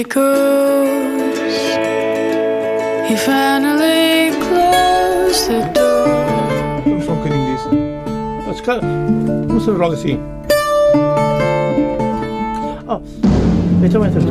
it. 0.00 0.14
He 3.08 3.16
finally 3.16 4.30
closed 4.40 5.48
the 5.48 5.70
door. 5.72 6.82
Non 6.84 7.02
so 7.02 7.20
che 7.22 7.28
in 7.28 7.34
inglese. 7.34 7.68
That's 8.46 8.60
good. 8.60 8.82
Non 8.82 9.60
so 9.60 9.72
wrong, 9.74 9.96
sì. 9.96 10.18
Oh, 12.86 13.00
vediamo 13.80 14.04
il 14.06 14.12
testo. 14.12 14.30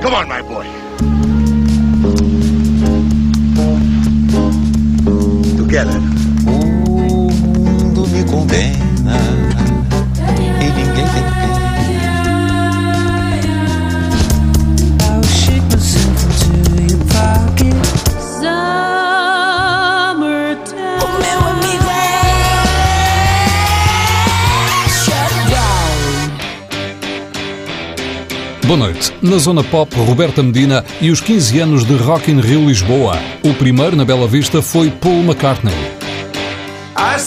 Come 0.00 0.14
on, 0.16 0.28
my 0.28 0.42
boy. 0.42 0.66
Together. 5.56 6.09
condena 8.30 9.18
e 10.60 10.64
ninguém 10.64 10.94
tem 10.94 11.04
pena. 11.04 11.60
Boa 28.64 28.78
noite. 28.78 29.12
Na 29.20 29.36
Zona 29.38 29.64
Pop, 29.64 29.92
Roberta 29.96 30.44
Medina 30.44 30.84
e 31.00 31.10
os 31.10 31.20
15 31.20 31.58
anos 31.58 31.84
de 31.84 31.96
Rock 31.96 32.30
in 32.30 32.40
Rio 32.40 32.68
Lisboa. 32.68 33.18
O 33.42 33.52
primeiro 33.52 33.96
na 33.96 34.04
Bela 34.04 34.28
Vista 34.28 34.62
foi 34.62 34.90
Paul 34.90 35.24
McCartney. 35.24 35.74
Ah, 36.94 37.18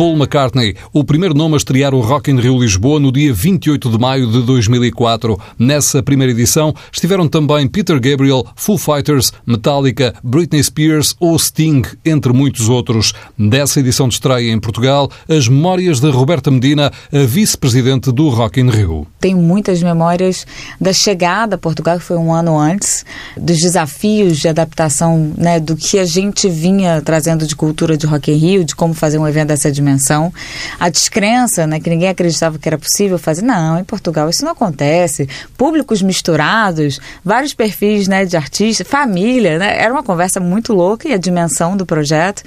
McCartney, 0.00 0.74
o 0.94 1.04
primeiro 1.04 1.34
nome 1.34 1.52
a 1.52 1.56
estrear 1.58 1.94
o 1.94 2.00
Rock 2.00 2.30
in 2.30 2.40
Rio 2.40 2.58
Lisboa 2.58 2.98
no 2.98 3.12
dia 3.12 3.34
28 3.34 3.90
de 3.90 3.98
maio 3.98 4.30
de 4.30 4.40
2004. 4.40 5.38
Nessa 5.58 6.02
primeira 6.02 6.32
edição 6.32 6.74
estiveram 6.90 7.28
também 7.28 7.68
Peter 7.68 8.00
Gabriel, 8.00 8.46
Foo 8.56 8.78
Fighters, 8.78 9.30
Metallica, 9.44 10.14
Britney 10.24 10.64
Spears 10.64 11.14
ou 11.20 11.38
Sting, 11.38 11.82
entre 12.02 12.32
muitos 12.32 12.70
outros. 12.70 13.12
Dessa 13.38 13.80
edição 13.80 14.08
de 14.08 14.14
estreia 14.14 14.50
em 14.50 14.58
Portugal, 14.58 15.10
as 15.28 15.48
memórias 15.48 16.00
de 16.00 16.10
Roberta 16.10 16.50
Medina, 16.50 16.90
a 17.12 17.18
vice-presidente 17.26 18.10
do 18.10 18.30
Rock 18.30 18.58
in 18.58 18.70
Rio. 18.70 19.06
Tenho 19.20 19.36
muitas 19.36 19.82
memórias 19.82 20.46
da 20.80 20.94
chegada 20.94 21.56
a 21.56 21.58
Portugal, 21.58 21.98
que 21.98 22.04
foi 22.04 22.16
um 22.16 22.32
ano 22.32 22.58
antes, 22.58 23.04
dos 23.36 23.58
desafios 23.58 24.38
de 24.38 24.48
adaptação, 24.48 25.34
né, 25.36 25.60
do 25.60 25.76
que 25.76 25.98
a 25.98 26.06
gente 26.06 26.48
vinha 26.48 27.02
trazendo 27.02 27.46
de 27.46 27.54
cultura 27.54 27.98
de 27.98 28.06
Rock 28.06 28.32
in 28.32 28.36
Rio, 28.36 28.64
de 28.64 28.74
como 28.74 28.94
fazer 28.94 29.18
um 29.18 29.28
evento 29.28 29.48
dessa 29.48 29.70
dimensão. 29.70 29.89
A 30.78 30.88
descrença, 30.88 31.66
né, 31.66 31.80
que 31.80 31.90
ninguém 31.90 32.08
acreditava 32.08 32.58
que 32.58 32.68
era 32.68 32.78
possível 32.78 33.18
fazer. 33.18 33.42
Não, 33.42 33.78
em 33.78 33.84
Portugal 33.84 34.28
isso 34.28 34.44
não 34.44 34.52
acontece. 34.52 35.28
Públicos 35.56 36.02
misturados, 36.02 37.00
vários 37.24 37.54
perfis, 37.54 38.08
né, 38.08 38.24
de 38.24 38.36
artistas, 38.36 38.86
família, 38.86 39.58
né? 39.58 39.80
Era 39.80 39.92
uma 39.92 40.02
conversa 40.02 40.40
muito 40.40 40.72
louca 40.72 41.08
e 41.08 41.12
a 41.12 41.18
dimensão 41.18 41.76
do 41.76 41.86
projeto. 41.86 42.42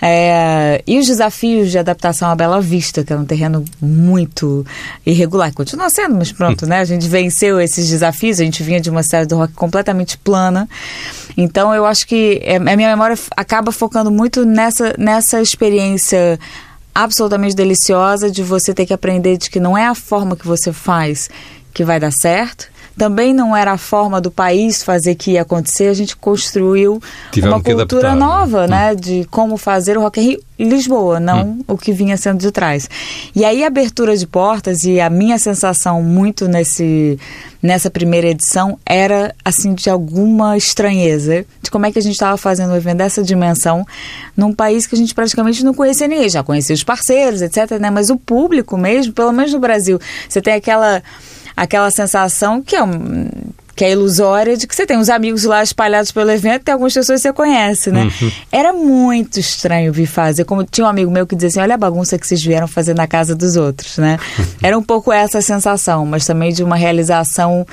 É, 0.00 0.82
e 0.86 0.98
os 0.98 1.06
desafios 1.06 1.70
de 1.70 1.78
adaptação 1.78 2.30
à 2.30 2.34
Bela 2.34 2.60
Vista, 2.60 3.02
que 3.02 3.12
é 3.12 3.16
um 3.16 3.24
terreno 3.24 3.64
muito 3.80 4.64
irregular. 5.04 5.52
Continua 5.52 5.90
sendo, 5.90 6.14
mas 6.14 6.30
pronto, 6.32 6.66
né? 6.66 6.80
A 6.80 6.84
gente 6.84 7.08
venceu 7.08 7.60
esses 7.60 7.88
desafios, 7.88 8.40
a 8.40 8.44
gente 8.44 8.62
vinha 8.62 8.80
de 8.80 8.90
uma 8.90 9.02
série 9.02 9.26
do 9.26 9.36
rock 9.36 9.52
completamente 9.54 10.16
plana. 10.18 10.68
Então 11.36 11.74
eu 11.74 11.84
acho 11.84 12.06
que 12.06 12.40
é, 12.42 12.56
a 12.56 12.60
minha 12.60 12.90
memória 12.90 13.16
acaba 13.36 13.72
focando 13.72 14.10
muito 14.10 14.44
nessa, 14.44 14.94
nessa 14.98 15.40
experiência 15.40 16.38
absolutamente 17.02 17.54
deliciosa 17.54 18.28
de 18.30 18.42
você 18.42 18.74
ter 18.74 18.84
que 18.84 18.92
aprender 18.92 19.36
de 19.36 19.48
que 19.48 19.60
não 19.60 19.78
é 19.78 19.86
a 19.86 19.94
forma 19.94 20.36
que 20.36 20.46
você 20.46 20.72
faz 20.72 21.30
que 21.72 21.84
vai 21.84 22.00
dar 22.00 22.10
certo. 22.10 22.68
Também 22.98 23.32
não 23.32 23.56
era 23.56 23.72
a 23.72 23.78
forma 23.78 24.20
do 24.20 24.30
país 24.30 24.82
fazer 24.82 25.14
que 25.14 25.32
ia 25.32 25.42
acontecer. 25.42 25.86
A 25.86 25.94
gente 25.94 26.16
construiu 26.16 27.00
Tiveram 27.30 27.56
uma 27.56 27.62
cultura 27.62 28.08
adaptar, 28.08 28.14
né? 28.14 28.20
nova, 28.20 28.66
né? 28.66 28.94
De 28.94 29.24
como 29.30 29.56
fazer 29.56 29.96
o 29.96 30.02
Rock 30.02 30.20
in 30.20 30.24
Rio 30.24 30.40
Lisboa, 30.58 31.20
não 31.20 31.60
o 31.68 31.78
que 31.78 31.92
vinha 31.92 32.16
sendo 32.16 32.40
de 32.40 32.50
trás. 32.50 32.90
E 33.34 33.44
aí 33.44 33.62
a 33.62 33.68
abertura 33.68 34.16
de 34.16 34.26
portas 34.26 34.82
e 34.82 35.00
a 35.00 35.08
minha 35.08 35.38
sensação 35.38 36.02
muito 36.02 36.48
nesse 36.48 37.16
nessa 37.62 37.90
primeira 37.90 38.28
edição 38.28 38.78
era 38.86 39.34
assim 39.44 39.74
de 39.74 39.90
alguma 39.90 40.56
estranheza 40.56 41.44
de 41.62 41.70
como 41.70 41.86
é 41.86 41.92
que 41.92 41.98
a 41.98 42.02
gente 42.02 42.12
estava 42.12 42.36
fazendo 42.36 42.72
um 42.72 42.76
evento 42.76 42.98
dessa 42.98 43.22
dimensão 43.22 43.86
num 44.36 44.52
país 44.52 44.86
que 44.86 44.94
a 44.94 44.98
gente 44.98 45.14
praticamente 45.14 45.64
não 45.64 45.74
conhecia 45.74 46.08
ninguém, 46.08 46.28
já 46.28 46.42
conhecia 46.42 46.74
os 46.74 46.84
parceiros, 46.84 47.42
etc, 47.42 47.78
né? 47.80 47.90
Mas 47.90 48.10
o 48.10 48.16
público 48.16 48.76
mesmo, 48.76 49.12
pelo 49.12 49.32
menos 49.32 49.52
no 49.52 49.60
Brasil, 49.60 50.00
você 50.28 50.40
tem 50.40 50.54
aquela 50.54 51.02
aquela 51.62 51.90
sensação 51.90 52.62
que 52.62 52.76
é 52.76 52.82
um 52.82 53.28
que 53.78 53.84
é 53.84 53.92
ilusória 53.92 54.56
de 54.56 54.66
que 54.66 54.74
você 54.74 54.84
tem 54.84 54.98
uns 54.98 55.08
amigos 55.08 55.44
lá 55.44 55.62
espalhados 55.62 56.10
pelo 56.10 56.28
evento 56.32 56.66
e 56.66 56.70
algumas 56.72 56.92
pessoas 56.92 57.22
você 57.22 57.32
conhece, 57.32 57.92
né? 57.92 58.10
Era 58.50 58.72
muito 58.72 59.38
estranho 59.38 59.92
vir 59.92 60.06
fazer. 60.06 60.44
Como 60.44 60.64
tinha 60.64 60.84
um 60.84 60.90
amigo 60.90 61.12
meu 61.12 61.24
que 61.24 61.36
dizia 61.36 61.48
assim: 61.48 61.60
olha 61.60 61.76
a 61.76 61.78
bagunça 61.78 62.18
que 62.18 62.26
vocês 62.26 62.42
vieram 62.42 62.66
fazer 62.66 62.92
na 62.92 63.06
casa 63.06 63.36
dos 63.36 63.54
outros, 63.54 63.96
né? 63.98 64.18
Era 64.60 64.76
um 64.76 64.82
pouco 64.82 65.12
essa 65.12 65.40
sensação, 65.40 66.04
mas 66.04 66.26
também 66.26 66.52
de 66.52 66.64
uma 66.64 66.74
realização 66.74 67.64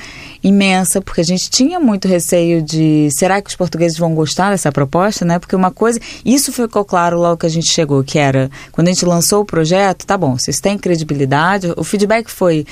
imensa, 0.43 1.01
porque 1.01 1.21
a 1.21 1.25
gente 1.25 1.49
tinha 1.49 1.79
muito 1.79 2.07
receio 2.07 2.61
de 2.61 3.09
será 3.09 3.41
que 3.41 3.49
os 3.49 3.55
portugueses 3.55 3.97
vão 3.97 4.13
gostar 4.13 4.51
dessa 4.51 4.71
proposta, 4.71 5.25
né? 5.25 5.39
Porque 5.39 5.55
uma 5.55 5.71
coisa, 5.71 5.99
isso 6.23 6.53
ficou 6.53 6.85
claro 6.85 7.17
logo 7.17 7.37
que 7.37 7.47
a 7.47 7.49
gente 7.49 7.67
chegou, 7.67 8.03
que 8.03 8.19
era 8.19 8.51
quando 8.71 8.89
a 8.89 8.91
gente 8.91 9.07
lançou 9.07 9.41
o 9.41 9.45
projeto, 9.45 10.05
tá 10.05 10.15
bom, 10.15 10.37
vocês 10.37 10.59
têm 10.59 10.77
credibilidade, 10.77 11.73
o 11.75 11.83
feedback 11.83 12.29
foi 12.29 12.63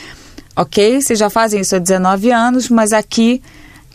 ok, 0.55 1.01
vocês 1.01 1.17
já 1.19 1.29
fazem 1.29 1.61
isso 1.61 1.75
há 1.75 1.79
19 1.79 2.31
anos, 2.31 2.69
mas 2.69 2.93
aqui 2.93 3.41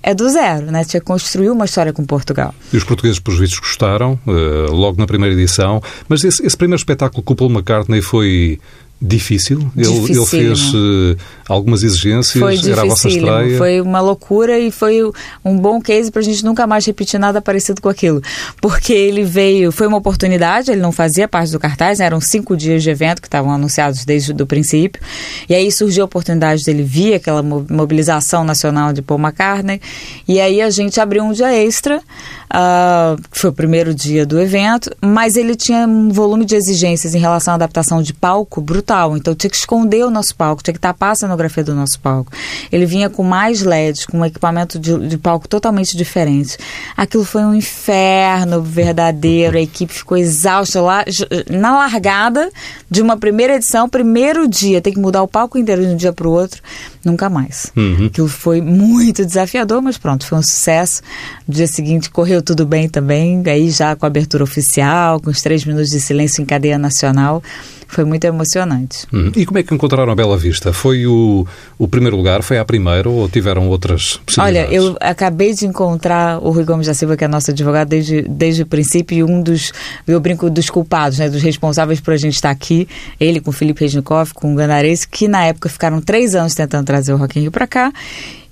é 0.03 0.15
do 0.15 0.29
zero, 0.29 0.71
né? 0.71 0.85
Que 0.85 1.01
construir 1.01 1.51
uma 1.51 1.65
história 1.65 1.93
com 1.93 2.05
Portugal. 2.05 2.55
E 2.73 2.77
os 2.77 2.85
portugueses, 2.85 3.19
por 3.19 3.35
vistos, 3.35 3.59
gostaram, 3.59 4.19
eh, 4.27 4.71
logo 4.71 4.99
na 4.99 5.07
primeira 5.07 5.35
edição. 5.35 5.83
Mas 6.09 6.23
esse, 6.25 6.45
esse 6.47 6.57
primeiro 6.57 6.79
espetáculo 6.79 7.23
com 7.23 7.33
o 7.33 7.37
Paul 7.37 7.51
McCartney 7.51 8.01
foi 8.01 8.61
difícil? 9.01 9.71
Ele, 9.77 9.87
ele 10.11 10.27
fez 10.27 10.73
eh, 10.75 11.17
algumas 11.49 11.83
exigências? 11.83 12.33
Foi 12.43 12.57
Era 12.71 12.83
a 12.83 12.85
vossa 12.85 13.09
estreia? 13.09 13.57
foi 13.57 13.81
uma 13.81 14.01
loucura 14.01 14.59
e 14.59 14.71
foi 14.71 15.01
um 15.45 15.57
bom 15.57 15.81
case 15.81 16.11
pra 16.11 16.21
gente 16.21 16.45
nunca 16.45 16.67
mais 16.67 16.85
repetir 16.85 17.19
nada 17.21 17.41
parecido 17.41 17.81
com 17.81 17.89
aquilo. 17.89 18.21
Porque 18.61 18.93
ele 18.93 19.23
veio, 19.23 19.71
foi 19.71 19.87
uma 19.87 19.97
oportunidade, 19.99 20.71
ele 20.71 20.81
não 20.81 20.91
fazia 20.93 21.29
parte 21.29 21.53
do 21.53 21.61
cartaz, 21.61 22.01
né? 22.01 22.07
eram 22.07 22.21
cinco 22.21 22.57
dias 22.57 22.83
de 22.83 22.91
evento 22.91 23.21
que 23.23 23.29
estavam 23.29 23.53
anunciados 23.53 24.05
desde 24.05 24.33
o 24.33 24.47
princípio. 24.47 25.01
E 25.49 25.55
aí 25.55 25.71
surgiu 25.71 26.03
a 26.03 26.07
oportunidade 26.07 26.65
dele 26.65 26.83
vir, 26.83 27.15
aquela 27.15 27.43
mo- 27.43 27.67
mobilização 27.71 28.43
nacional 28.45 28.93
de 28.93 29.01
Paul 29.03 29.21
McCartney. 29.21 29.81
E 30.27 30.41
aí 30.41 30.61
a 30.61 30.71
gente 30.71 31.01
abriu 31.01 31.23
um 31.23 31.33
dia 31.33 31.53
extra, 31.55 32.03
ah, 32.51 33.17
foi 33.31 33.51
o 33.51 33.53
primeiro 33.53 33.95
dia 33.95 34.25
do 34.25 34.41
evento, 34.41 34.91
mas 35.01 35.37
ele 35.37 35.55
tinha 35.55 35.87
um 35.87 36.09
volume 36.09 36.45
de 36.45 36.55
exigências 36.55 37.15
em 37.15 37.19
relação 37.19 37.53
à 37.53 37.55
adaptação 37.57 38.03
de 38.03 38.15
palco 38.15 38.61
brutal. 38.61 39.17
Então 39.17 39.35
tinha 39.35 39.51
que 39.51 39.57
esconder 39.57 40.05
o 40.05 40.11
nosso 40.11 40.35
palco, 40.35 40.63
tinha 40.63 40.75
que 40.75 40.81
tapar 40.81 41.13
a 41.13 41.15
cenografia 41.15 41.63
do 41.63 41.75
nosso 41.75 42.01
palco. 42.01 42.33
Ele 42.73 42.87
vinha 42.87 43.11
com 43.11 43.23
mais 43.23 43.63
LEDs, 43.63 44.07
com 44.07 44.19
um 44.19 44.25
equipamento 44.25 44.79
de, 44.79 45.09
de 45.09 45.19
palco 45.19 45.49
totalmente 45.49 45.97
diferente. 45.97 46.57
Aquilo 46.97 47.25
foi 47.25 47.43
um 47.43 47.55
inferno 47.55 48.63
verdadeiro, 48.63 49.57
a 49.57 49.61
equipe 49.61 49.93
ficou 49.93 50.17
exausta 50.17 50.81
lá, 50.81 51.05
na 51.51 51.77
largada 51.77 52.51
de 52.91 53.03
uma 53.03 53.17
primeira 53.17 53.57
edição, 53.57 53.89
primeiro 53.89 54.49
dia, 54.49 54.81
tem 54.81 54.93
que 54.93 54.99
mudar 55.01 55.23
o 55.23 55.29
palco 55.29 55.59
inteiro 55.59 55.83
de 55.83 55.89
um 55.89 55.97
dia 55.97 56.13
para 56.13 56.27
o 56.27 56.33
outro, 56.33 56.63
nunca 57.05 57.29
mais. 57.29 57.71
Aquilo 58.07 58.29
foi 58.29 58.61
muito 58.61 59.25
desafiador, 59.25 59.83
mas 59.83 59.99
pronto, 59.99 60.27
foi 60.27 60.39
um 60.39 60.43
sucesso. 60.43 61.03
No 61.47 61.55
dia 61.55 61.67
seguinte 61.67 62.11
correu 62.11 62.38
tudo 62.43 62.67
bem 62.67 62.89
também, 62.89 63.43
aí 63.47 63.71
já 63.71 63.95
com 63.97 64.07
a 64.07 64.09
abertura 64.09 64.45
oficial, 64.45 65.21
com 65.21 65.31
os 65.31 65.41
três 65.41 65.65
minutos 65.65 65.91
de 65.91 66.01
silêncio 66.01 66.43
em 66.43 66.45
cadeia 66.45 66.79
nacional. 66.79 67.43
Foi 67.91 68.05
muito 68.05 68.23
emocionante. 68.25 69.07
Uhum. 69.11 69.33
E 69.35 69.47
como 69.47 69.59
é 69.59 69.63
que 69.63 69.75
encontraram 69.75 70.13
a 70.13 70.15
Bela 70.15 70.37
Vista? 70.37 70.75
Foi 70.75 71.07
o, 71.07 71.47
o 71.79 71.89
primeiro 71.89 72.19
lugar? 72.19 72.43
Foi 72.43 72.59
a 72.59 72.65
primeira 72.65 73.09
ou 73.09 73.27
tiveram 73.31 73.67
outras 73.67 74.21
Olha, 74.37 74.67
possibilidades? 74.67 74.75
eu 74.75 74.97
acabei 75.01 75.55
de 75.55 75.67
encontrar 75.67 76.39
o 76.39 76.51
Rui 76.51 76.65
Gomes 76.65 76.87
da 76.87 76.93
Silva, 76.93 77.17
que 77.17 77.25
é 77.25 77.29
nosso 77.29 77.51
advogado 77.51 77.89
desde, 77.89 78.23
desde 78.23 78.63
o 78.63 78.67
princípio, 78.67 79.17
e 79.17 79.25
um 79.25 79.41
dos, 79.41 79.73
eu 80.07 80.21
brinco, 80.21 80.51
dos 80.51 80.69
culpados, 80.69 81.19
né, 81.19 81.31
dos 81.31 81.41
responsáveis 81.43 81.99
por 81.99 82.13
a 82.13 82.19
gente 82.19 82.35
estar 82.35 82.51
aqui, 82.51 82.87
ele 83.19 83.41
com 83.41 83.49
o 83.49 83.55
Felipe 83.55 83.81
Resnikov, 83.81 84.35
com 84.35 84.53
o 84.53 84.55
Ganarese, 84.55 85.09
que 85.09 85.27
na 85.27 85.47
época 85.47 85.71
ficaram 85.71 86.03
três 86.03 86.35
anos 86.35 86.55
tentando 86.55 86.85
trazer 86.85 87.15
o 87.15 87.17
Rock 87.17 87.39
in 87.39 87.43
Rio 87.43 87.51
para 87.51 87.67
cá. 87.67 87.91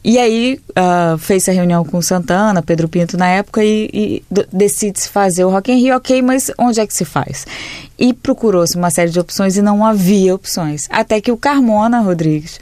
E 0.07 0.21
aí 0.21 0.61
ah, 0.77 1.17
fez 1.19 1.49
a 1.49 1.53
reunião 1.53 1.85
com 1.85 2.01
Santana, 2.01 2.63
Pedro 2.63 2.89
Pinto 2.89 3.19
na 3.19 3.27
época 3.27 3.65
e, 3.65 3.91
e 3.93 4.25
decide-se 4.53 5.09
fazer 5.09 5.45
o 5.45 5.51
Rock 5.51 5.73
in 5.73 5.81
Rio, 5.81 5.97
ok, 5.97 6.23
mas 6.23 6.49
onde 6.57 6.81
é 6.81 6.87
que 6.87 6.95
se 6.95 7.05
faz? 7.05 7.45
E 7.99 8.15
procurou-se 8.15 8.77
uma 8.77 8.89
série 8.89 9.11
de 9.11 9.19
opções 9.19 9.57
e 9.57 9.63
não 9.63 9.85
havia 9.85 10.33
opções. 10.33 10.87
Até 10.93 11.21
que 11.21 11.33
o 11.33 11.37
Carmona 11.37 11.99
Rodrigues 11.99 12.61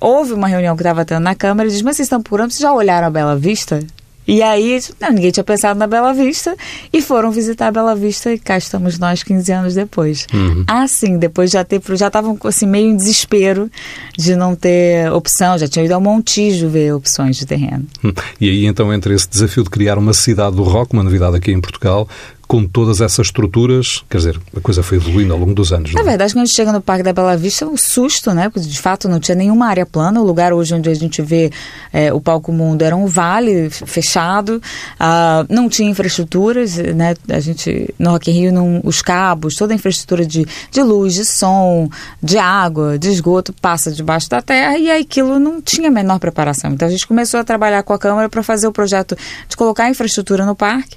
houve 0.00 0.32
uma 0.32 0.48
reunião 0.48 0.74
que 0.74 0.80
estava 0.80 1.04
tendo 1.04 1.20
na 1.20 1.34
Câmara 1.34 1.68
e 1.68 1.72
diz, 1.72 1.82
mas 1.82 1.96
vocês 1.96 2.06
estão 2.06 2.22
procurando, 2.22 2.52
vocês 2.52 2.60
já 2.60 2.72
olharam 2.72 3.08
a 3.08 3.10
Bela 3.10 3.36
Vista? 3.36 3.84
E 4.26 4.42
aí, 4.42 4.80
não, 5.00 5.12
ninguém 5.12 5.30
tinha 5.30 5.44
pensado 5.44 5.78
na 5.78 5.86
Bela 5.86 6.12
Vista 6.12 6.56
e 6.92 7.00
foram 7.00 7.30
visitar 7.30 7.68
a 7.68 7.70
Bela 7.70 7.94
Vista 7.94 8.32
e 8.32 8.38
cá 8.38 8.58
estamos 8.58 8.98
nós 8.98 9.22
15 9.22 9.52
anos 9.52 9.74
depois. 9.74 10.26
Assim, 10.66 11.18
depois 11.18 11.50
já 11.50 11.64
ter, 11.64 11.80
já 11.94 12.08
estavam 12.08 12.36
assim, 12.44 12.66
meio 12.66 12.90
em 12.90 12.96
desespero 12.96 13.70
de 14.16 14.34
não 14.34 14.54
ter 14.54 15.10
opção, 15.12 15.56
já 15.58 15.68
tinham 15.68 15.84
ido 15.84 15.94
ao 15.94 16.00
Montijo 16.00 16.68
ver 16.68 16.92
opções 16.92 17.36
de 17.36 17.46
terreno. 17.46 17.86
Hum. 18.04 18.12
E 18.40 18.48
aí 18.48 18.66
então 18.66 18.92
entra 18.92 19.14
esse 19.14 19.28
desafio 19.28 19.62
de 19.62 19.70
criar 19.70 19.98
uma 19.98 20.12
cidade 20.12 20.56
do 20.56 20.62
rock, 20.62 20.92
uma 20.92 21.02
novidade 21.02 21.36
aqui 21.36 21.52
em 21.52 21.60
Portugal, 21.60 22.08
com 22.46 22.64
todas 22.64 23.00
essas 23.00 23.26
estruturas, 23.26 24.04
quer 24.08 24.18
dizer, 24.18 24.40
a 24.56 24.60
coisa 24.60 24.82
foi 24.82 24.98
evoluindo 24.98 25.32
ao 25.32 25.38
longo 25.38 25.52
dos 25.52 25.72
anos. 25.72 25.92
Na 25.92 26.00
não 26.00 26.06
é? 26.06 26.10
verdade, 26.10 26.32
quando 26.32 26.42
a 26.42 26.46
gente 26.46 26.54
chega 26.54 26.72
no 26.72 26.80
Parque 26.80 27.02
da 27.02 27.12
Bela 27.12 27.36
Vista, 27.36 27.66
um 27.66 27.76
susto, 27.76 28.32
né? 28.32 28.48
Porque 28.48 28.68
de 28.68 28.78
fato 28.78 29.08
não 29.08 29.18
tinha 29.18 29.34
nenhuma 29.34 29.66
área 29.66 29.84
plana. 29.84 30.20
O 30.20 30.24
lugar 30.24 30.52
hoje 30.52 30.74
onde 30.74 30.88
a 30.88 30.94
gente 30.94 31.20
vê 31.22 31.50
é, 31.92 32.12
o 32.12 32.20
Palco 32.20 32.52
Mundo 32.52 32.82
era 32.82 32.94
um 32.94 33.06
vale 33.06 33.68
fechado, 33.70 34.62
ah, 34.98 35.44
não 35.48 35.68
tinha 35.68 35.90
infraestruturas, 35.90 36.76
né? 36.76 37.14
A 37.28 37.40
gente, 37.40 37.92
no 37.98 38.10
Rock 38.10 38.30
in 38.30 38.34
Rio, 38.34 38.52
não, 38.52 38.80
os 38.84 39.02
cabos, 39.02 39.56
toda 39.56 39.74
a 39.74 39.76
infraestrutura 39.76 40.24
de, 40.24 40.46
de 40.70 40.82
luz, 40.82 41.14
de 41.14 41.24
som, 41.24 41.90
de 42.22 42.38
água, 42.38 42.96
de 42.96 43.08
esgoto 43.08 43.52
passa 43.52 43.90
debaixo 43.90 44.30
da 44.30 44.40
terra 44.40 44.78
e 44.78 44.90
aquilo 44.90 45.40
não 45.40 45.60
tinha 45.60 45.88
a 45.88 45.92
menor 45.92 46.20
preparação. 46.20 46.70
Então 46.70 46.86
a 46.86 46.90
gente 46.90 47.06
começou 47.06 47.40
a 47.40 47.44
trabalhar 47.44 47.82
com 47.82 47.92
a 47.92 47.98
Câmara 47.98 48.28
para 48.28 48.42
fazer 48.42 48.68
o 48.68 48.72
projeto 48.72 49.16
de 49.48 49.56
colocar 49.56 49.84
a 49.84 49.90
infraestrutura 49.90 50.46
no 50.46 50.54
parque 50.54 50.96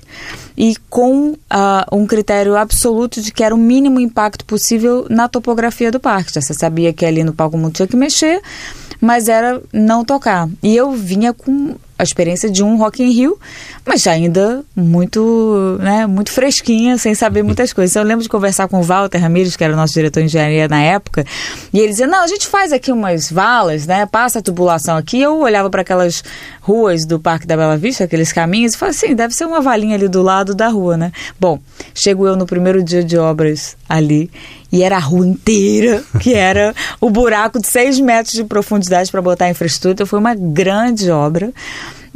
e 0.60 0.76
com 0.90 1.38
ah, 1.50 1.88
um 1.90 2.06
critério 2.06 2.58
absoluto 2.58 3.22
de 3.22 3.32
que 3.32 3.46
era 3.46 3.56
o 3.56 3.58
mínimo 3.58 3.98
impacto 3.98 4.44
possível 4.44 5.08
na 5.10 5.30
topografia 5.30 5.90
do 5.90 6.02
parque. 6.02 6.34
Já 6.34 6.42
você 6.42 6.54
sabia 6.54 6.92
que 6.92 7.06
ali 7.06 7.24
no 7.24 7.34
Palco 7.34 7.58
Mundo 7.58 7.76
tinha 7.76 7.88
que 7.88 7.96
mexer, 7.96 8.42
mas 9.00 9.30
era 9.30 9.62
não 9.72 10.04
tocar. 10.04 10.50
E 10.62 10.76
eu 10.76 10.92
vinha 10.92 11.32
com 11.32 11.76
a 12.00 12.04
experiência 12.04 12.50
de 12.50 12.64
um 12.64 12.78
Rock 12.78 13.04
in 13.04 13.12
Rio, 13.12 13.38
mas 13.86 14.08
ainda 14.08 14.64
muito, 14.74 15.78
né, 15.82 16.08
muito 16.08 16.32
fresquinha, 16.32 16.98
sem 16.98 17.14
saber 17.14 17.44
muitas 17.44 17.74
coisas. 17.74 17.94
Eu 17.94 18.04
lembro 18.04 18.24
de 18.24 18.30
conversar 18.30 18.70
com 18.70 18.80
o 18.80 18.82
Walter 18.82 19.18
Ramires, 19.18 19.58
que 19.58 19.64
era 19.66 19.74
o 19.74 19.76
nosso 19.76 19.94
diretor 19.94 20.22
de 20.22 20.28
engenharia 20.28 20.70
na 20.70 20.82
época, 20.82 21.26
e 21.74 21.78
ele 21.78 21.90
dizia: 21.90 22.08
"Não, 22.08 22.24
a 22.24 22.28
gente 22.28 22.48
faz 22.48 22.72
aqui 22.72 22.90
umas 22.90 23.30
valas, 23.30 23.86
né? 23.86 24.06
Passa 24.06 24.40
a 24.40 24.42
tubulação 24.42 24.96
aqui". 24.96 25.20
Eu 25.20 25.40
olhava 25.40 25.70
para 25.70 25.82
aquelas 25.82 26.24
ruas 26.62 27.06
do 27.06 27.20
Parque 27.20 27.46
da 27.46 27.58
Bela 27.58 27.76
Vista, 27.76 28.06
aqueles 28.06 28.32
caminhos, 28.32 28.76
e 28.76 28.78
falava 28.78 28.96
assim: 28.96 29.14
"Deve 29.14 29.34
ser 29.34 29.44
uma 29.44 29.60
valinha 29.60 29.96
ali 29.96 30.08
do 30.08 30.24
lado 30.24 30.56
da 30.56 30.70
rua, 30.70 30.96
né?". 30.96 31.12
Bom, 31.38 31.60
chego 31.94 32.26
eu 32.26 32.38
no 32.38 32.46
primeiro 32.46 32.82
dia 32.82 33.04
de 33.04 33.18
obras 33.18 33.76
ali 33.90 34.32
e 34.72 34.84
era 34.84 34.98
a 34.98 35.00
rua 35.00 35.26
inteira, 35.26 36.04
que 36.20 36.34
era 36.34 36.76
o 37.02 37.10
buraco 37.10 37.60
de 37.60 37.68
seis 37.68 38.00
metros 38.00 38.34
de 38.34 38.44
profundidade 38.44 39.12
para 39.12 39.22
botar 39.22 39.46
a 39.46 39.50
infraestrutura. 39.50 39.94
Então, 39.94 40.06
foi 40.06 40.20
uma 40.20 40.36
grande 40.36 41.10
obra. 41.10 41.52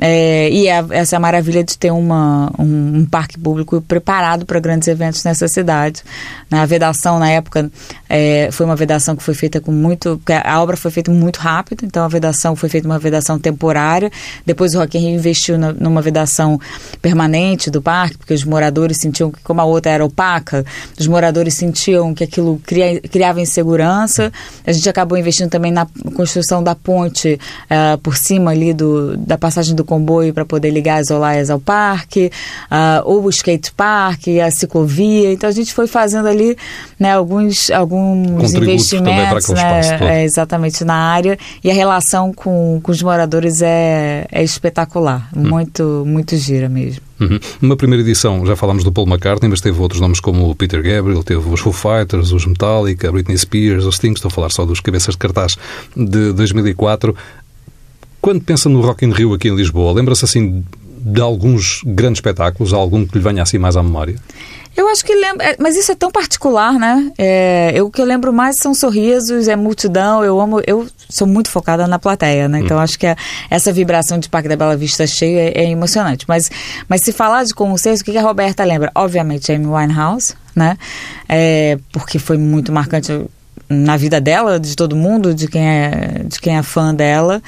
É, 0.06 0.50
e 0.50 0.68
é, 0.68 0.84
essa 0.90 1.16
é 1.16 1.18
a 1.18 1.20
maravilha 1.20 1.64
de 1.64 1.78
ter 1.78 1.90
uma, 1.90 2.52
um, 2.60 2.98
um 2.98 3.06
parque 3.06 3.40
público 3.40 3.82
preparado 3.82 4.46
para 4.46 4.60
grandes 4.60 4.90
eventos 4.90 5.24
nessa 5.24 5.48
cidade. 5.48 6.04
Na 6.52 6.66
vedação, 6.66 7.18
na 7.18 7.30
época, 7.30 7.72
é, 8.10 8.50
foi 8.52 8.66
uma 8.66 8.76
vedação 8.76 9.16
que 9.16 9.24
foi 9.24 9.34
feita 9.34 9.62
com 9.62 9.72
muito. 9.72 10.22
A 10.44 10.62
obra 10.62 10.76
foi 10.76 10.92
feita 10.92 11.10
muito 11.10 11.38
rápido, 11.38 11.86
então 11.86 12.04
a 12.04 12.10
vedação 12.10 12.54
foi 12.54 12.68
feita 12.68 12.86
uma 12.86 13.00
vedação 13.00 13.40
temporária. 13.40 14.12
Depois 14.46 14.76
o 14.76 14.80
Rock 14.80 14.98
in 14.98 15.02
Rio 15.02 15.16
investiu 15.16 15.58
na, 15.58 15.72
numa 15.72 16.02
vedação 16.02 16.60
permanente 17.02 17.72
do 17.72 17.82
parque, 17.82 18.18
porque 18.18 18.34
os 18.34 18.44
moradores 18.44 18.98
sentiam 18.98 19.32
que, 19.32 19.42
como 19.42 19.62
a 19.62 19.64
outra 19.64 19.94
era 19.94 20.04
opaca, 20.04 20.66
os 21.00 21.08
moradores 21.08 21.54
sentiam 21.54 22.14
que 22.14 22.26
aquilo 22.26 22.62
cria, 22.66 23.00
criava 23.00 23.40
insegurança. 23.40 24.34
A 24.68 24.72
gente 24.74 24.90
acabou 24.90 25.18
investindo 25.18 25.50
também 25.50 25.72
na 25.72 25.88
construção 26.14 26.62
da 26.62 26.76
ponte 26.76 27.40
ah, 27.70 27.98
por 28.04 28.18
cima 28.18 28.52
ali 28.52 28.74
do, 28.74 29.16
da 29.16 29.38
passagem 29.38 29.74
do 29.74 29.93
comboio 29.94 30.34
para 30.34 30.44
poder 30.46 30.72
ligar 30.72 31.00
as 31.00 31.12
olaias 31.12 31.50
ao 31.50 31.60
parque, 31.60 32.32
ah, 32.70 33.02
ou 33.06 33.24
o 33.24 33.30
skate 33.30 33.72
park, 33.74 34.28
a 34.44 34.50
ciclovia. 34.50 35.32
Então 35.32 35.48
a 35.50 35.54
gente 35.54 35.74
foi 35.74 35.88
fazendo 35.88 36.28
ali 36.28 36.58
né, 37.00 37.14
alguns, 37.14 37.70
alguns 37.70 38.54
investimentos 38.54 39.50
né, 39.50 39.82
é, 40.02 40.24
exatamente 40.24 40.84
na 40.84 40.96
área 40.96 41.38
e 41.64 41.70
a 41.70 41.74
relação 41.74 42.34
com, 42.34 42.80
com 42.82 42.92
os 42.92 43.02
moradores 43.04 43.62
é, 43.62 44.26
é 44.32 44.44
espetacular, 44.44 45.30
Hum. 45.36 45.50
muito, 45.50 46.04
muito 46.06 46.36
gira 46.38 46.68
mesmo. 46.70 47.02
Uhum. 47.20 47.40
Numa 47.62 47.76
primeira 47.78 48.04
edição 48.04 48.46
já 48.46 48.56
falámos 48.56 48.84
do 48.84 48.92
Paul 48.92 49.08
McCartney, 49.08 49.50
mas 49.50 49.62
teve 49.62 49.80
outros 49.80 50.02
nomes 50.02 50.20
como 50.20 50.50
o 50.50 50.56
Peter 50.56 50.82
Gabriel, 50.82 51.24
teve 51.24 51.48
os 51.48 51.60
Foo 51.60 51.72
Fighters, 51.72 52.32
os 52.32 52.46
Metallica, 52.46 53.12
Britney 53.12 53.38
Spears, 53.38 53.86
os 53.86 53.96
Sting, 53.96 54.14
estou 54.14 54.30
a 54.30 54.32
falar 54.32 54.50
só 54.50 54.66
dos 54.66 54.80
cabeças 54.80 55.14
de 55.14 55.20
cartaz 55.20 55.56
de 55.96 56.34
2004. 56.34 57.16
Quando 58.24 58.42
pensa 58.42 58.70
no 58.70 58.80
Rock 58.80 59.06
in 59.06 59.12
Rio 59.12 59.34
aqui 59.34 59.50
em 59.50 59.56
Lisboa, 59.56 59.92
lembra-se 59.92 60.24
assim 60.24 60.64
de 61.06 61.20
alguns 61.20 61.82
grandes 61.86 62.20
espetáculos, 62.20 62.72
algum 62.72 63.06
que 63.06 63.18
lhe 63.18 63.22
venha 63.22 63.44
assim 63.44 63.58
mais 63.58 63.76
à 63.76 63.84
memória? 63.84 64.16
Eu 64.78 64.88
acho 64.88 65.04
que 65.04 65.14
lembro, 65.14 65.44
é, 65.46 65.58
mas 65.60 65.76
isso 65.76 65.92
é 65.92 65.96
tão 65.96 66.10
particular, 66.10 66.72
né? 66.80 67.12
É, 67.18 67.74
eu, 67.76 67.88
o 67.88 67.92
que 67.92 68.00
eu 68.02 68.06
lembro 68.06 68.32
mais 68.32 68.56
são 68.56 68.74
sorrisos, 68.74 69.50
é 69.50 69.58
multidão. 69.58 70.24
Eu 70.24 70.40
amo, 70.40 70.62
eu 70.66 70.88
sou 71.10 71.28
muito 71.28 71.50
focada 71.50 71.86
na 71.86 72.00
plateia, 72.00 72.48
né? 72.48 72.62
Então 72.62 72.80
acho 72.80 72.98
que 72.98 73.06
a- 73.06 73.18
essa 73.50 73.74
vibração 73.74 74.18
de 74.18 74.30
Parque 74.30 74.48
da 74.48 74.56
Bela 74.56 74.78
Vista 74.78 75.06
cheio 75.06 75.38
é, 75.38 75.50
é 75.50 75.70
emocionante. 75.70 76.24
Mas, 76.26 76.50
mas 76.88 77.02
se 77.02 77.12
falar 77.12 77.44
de 77.44 77.54
concertos, 77.54 78.00
o 78.02 78.06
que 78.06 78.14
que 78.14 78.18
a 78.18 78.22
Roberta 78.24 78.64
lembra? 78.64 78.90
Obviamente, 78.96 79.52
Amy 79.52 79.68
Winehouse, 79.68 80.34
né? 80.56 80.78
É, 81.28 81.78
porque 81.92 82.18
foi 82.18 82.38
muito 82.38 82.72
marcante 82.72 83.12
na 83.70 83.98
vida 83.98 84.20
dela, 84.22 84.60
de 84.60 84.76
todo 84.76 84.96
mundo, 84.96 85.34
de 85.34 85.48
quem 85.48 85.66
é, 85.66 86.24
de 86.26 86.40
quem 86.40 86.58
é 86.58 86.64
fã 86.64 86.94
dela. 86.94 87.42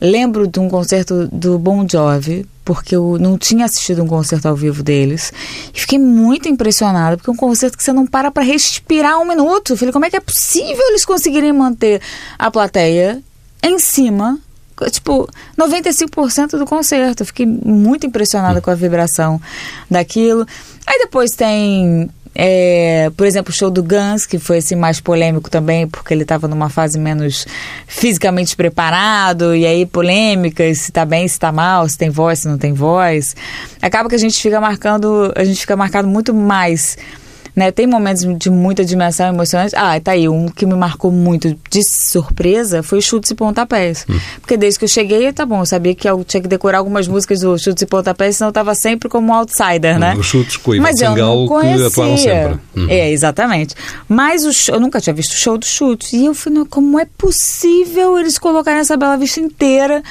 Lembro 0.00 0.46
de 0.46 0.60
um 0.60 0.68
concerto 0.68 1.28
do 1.32 1.58
Bon 1.58 1.86
Jovi, 1.88 2.46
porque 2.64 2.94
eu 2.94 3.18
não 3.18 3.36
tinha 3.36 3.64
assistido 3.64 4.02
um 4.02 4.06
concerto 4.06 4.48
ao 4.48 4.56
vivo 4.56 4.82
deles. 4.82 5.32
E 5.74 5.80
fiquei 5.80 5.98
muito 5.98 6.48
impressionada, 6.48 7.16
porque 7.16 7.30
é 7.30 7.32
um 7.32 7.36
concerto 7.36 7.76
que 7.76 7.82
você 7.82 7.92
não 7.92 8.06
para 8.06 8.30
para 8.30 8.42
respirar 8.42 9.18
um 9.18 9.24
minuto. 9.24 9.72
Eu 9.72 9.76
falei, 9.76 9.92
como 9.92 10.04
é 10.04 10.10
que 10.10 10.16
é 10.16 10.20
possível 10.20 10.88
eles 10.88 11.04
conseguirem 11.04 11.52
manter 11.52 12.00
a 12.38 12.50
plateia 12.50 13.22
em 13.62 13.78
cima 13.78 14.38
tipo, 14.90 15.28
95% 15.58 16.58
do 16.58 16.64
concerto. 16.64 17.22
Eu 17.22 17.26
fiquei 17.26 17.46
muito 17.46 18.06
impressionada 18.06 18.60
com 18.60 18.70
a 18.70 18.74
vibração 18.74 19.40
daquilo. 19.90 20.46
Aí 20.86 20.98
depois 20.98 21.32
tem, 21.32 22.10
é, 22.34 23.10
por 23.16 23.26
exemplo, 23.26 23.50
o 23.50 23.54
show 23.54 23.70
do 23.70 23.82
Guns, 23.82 24.24
que 24.26 24.38
foi 24.38 24.58
assim, 24.58 24.74
mais 24.74 25.00
polêmico 25.00 25.50
também, 25.50 25.86
porque 25.86 26.14
ele 26.14 26.22
estava 26.22 26.48
numa 26.48 26.68
fase 26.70 26.98
menos 26.98 27.46
fisicamente 27.86 28.56
preparado, 28.56 29.54
e 29.54 29.66
aí 29.66 29.84
polêmicas, 29.84 30.78
se 30.78 30.92
tá 30.92 31.04
bem, 31.04 31.28
se 31.28 31.38
tá 31.38 31.52
mal, 31.52 31.88
se 31.88 31.98
tem 31.98 32.10
voz, 32.10 32.40
se 32.40 32.48
não 32.48 32.56
tem 32.56 32.72
voz. 32.72 33.36
Acaba 33.80 34.08
que 34.08 34.14
a 34.14 34.18
gente 34.18 34.40
fica 34.40 34.60
marcando, 34.60 35.32
a 35.36 35.44
gente 35.44 35.60
fica 35.60 35.76
marcado 35.76 36.08
muito 36.08 36.32
mais 36.32 36.96
né? 37.54 37.70
Tem 37.70 37.86
momentos 37.86 38.22
de 38.38 38.48
muita 38.50 38.84
dimensão 38.84 39.26
emocionante. 39.28 39.74
Ah, 39.76 39.98
tá 40.00 40.12
aí. 40.12 40.28
Um 40.28 40.46
que 40.48 40.64
me 40.66 40.74
marcou 40.74 41.10
muito 41.10 41.56
de 41.70 41.82
surpresa 41.86 42.82
foi 42.82 43.00
Chutes 43.00 43.30
e 43.30 43.34
Pontapés. 43.34 44.06
Porque 44.40 44.56
desde 44.56 44.78
que 44.78 44.84
eu 44.84 44.88
cheguei, 44.88 45.32
tá 45.32 45.44
bom, 45.44 45.60
eu 45.60 45.66
sabia 45.66 45.94
que 45.94 46.08
eu 46.08 46.24
tinha 46.24 46.40
que 46.40 46.48
decorar 46.48 46.78
algumas 46.78 47.06
músicas 47.08 47.40
do 47.40 47.58
Chutes 47.58 47.82
e 47.82 47.86
Pontapés, 47.86 48.36
senão 48.36 48.48
eu 48.48 48.52
tava 48.52 48.74
sempre 48.74 49.08
como 49.08 49.28
um 49.28 49.34
outsider, 49.34 49.98
né? 49.98 50.14
Os 50.16 50.26
chutes 50.26 50.56
com 50.56 50.70
o 50.70 50.74
Ivan 50.74 50.82
Mas 50.82 51.00
eu 51.00 51.08
Sangalo, 51.08 51.46
não 51.46 51.60
que 51.60 51.82
atuaram 51.82 52.16
sempre. 52.16 52.58
Uhum. 52.76 52.86
É, 52.88 53.10
exatamente. 53.10 53.74
Mas 54.08 54.44
o 54.44 54.52
show- 54.52 54.74
eu 54.74 54.80
nunca 54.80 55.00
tinha 55.00 55.14
visto 55.14 55.32
o 55.32 55.36
show 55.36 55.58
do 55.58 55.66
Chutes. 55.66 56.12
E 56.12 56.24
eu 56.26 56.34
falei, 56.34 56.64
como 56.70 56.98
é 56.98 57.06
possível 57.18 58.18
eles 58.18 58.38
colocarem 58.38 58.80
essa 58.80 58.96
Bela 58.96 59.16
Vista 59.16 59.40
inteira 59.40 60.02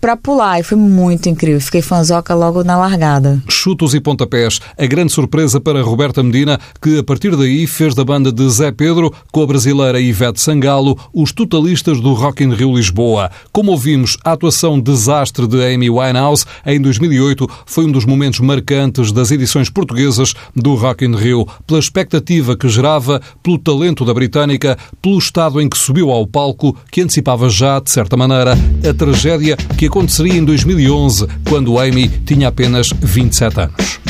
pra 0.00 0.16
pular? 0.16 0.60
E 0.60 0.62
foi 0.62 0.78
muito 0.78 1.28
incrível. 1.28 1.60
Fiquei 1.60 1.82
fanzoca 1.82 2.34
logo 2.34 2.62
na 2.62 2.76
largada. 2.76 3.42
Chutos 3.48 3.94
e 3.94 4.00
pontapés. 4.00 4.60
A 4.78 4.86
grande 4.86 5.12
surpresa 5.12 5.60
para 5.60 5.82
Roberta 5.82 6.22
Medina, 6.22 6.58
que 6.80 6.98
a 6.98 7.02
partir 7.02 7.36
daí 7.36 7.66
fez 7.66 7.94
da 7.94 8.04
banda 8.04 8.30
de 8.30 8.48
Zé 8.48 8.70
Pedro, 8.70 9.12
com 9.32 9.42
a 9.42 9.46
brasileira 9.46 10.00
Ivete 10.00 10.40
Sangalo, 10.40 10.98
os 11.12 11.32
totalistas 11.32 12.00
do 12.00 12.12
Rock 12.12 12.44
in 12.44 12.52
Rio 12.52 12.76
Lisboa. 12.76 13.30
Como 13.52 13.72
ouvimos, 13.72 14.16
a 14.24 14.32
atuação 14.32 14.78
desastre 14.78 15.46
de 15.46 15.74
Amy 15.74 15.90
Winehouse 15.90 16.44
em 16.64 16.80
2008 16.80 17.48
foi 17.64 17.84
um 17.84 17.92
dos 17.92 18.04
momentos 18.04 18.40
marcantes 18.40 19.12
das 19.12 19.30
edições 19.30 19.70
portuguesas 19.70 20.34
do 20.54 20.74
Rock 20.74 21.04
in 21.04 21.16
Rio, 21.16 21.46
pela 21.66 21.80
expectativa 21.80 22.56
que 22.56 22.68
gerava, 22.68 23.20
pelo 23.42 23.58
talento 23.58 24.04
da 24.04 24.14
britânica, 24.14 24.78
pelo 25.00 25.18
estado 25.18 25.60
em 25.60 25.68
que 25.68 25.78
subiu 25.78 26.10
ao 26.10 26.26
palco, 26.26 26.76
que 26.90 27.00
antecipava 27.00 27.48
já, 27.48 27.80
de 27.80 27.90
certa 27.90 28.16
maneira, 28.16 28.52
a 28.88 28.94
tragédia 28.94 29.56
que 29.56 29.85
aconteceria 29.86 30.38
em 30.38 30.44
2011, 30.44 31.26
quando 31.48 31.78
Amy 31.78 32.08
tinha 32.24 32.48
apenas 32.48 32.90
27 33.00 33.60
anos. 33.60 34.00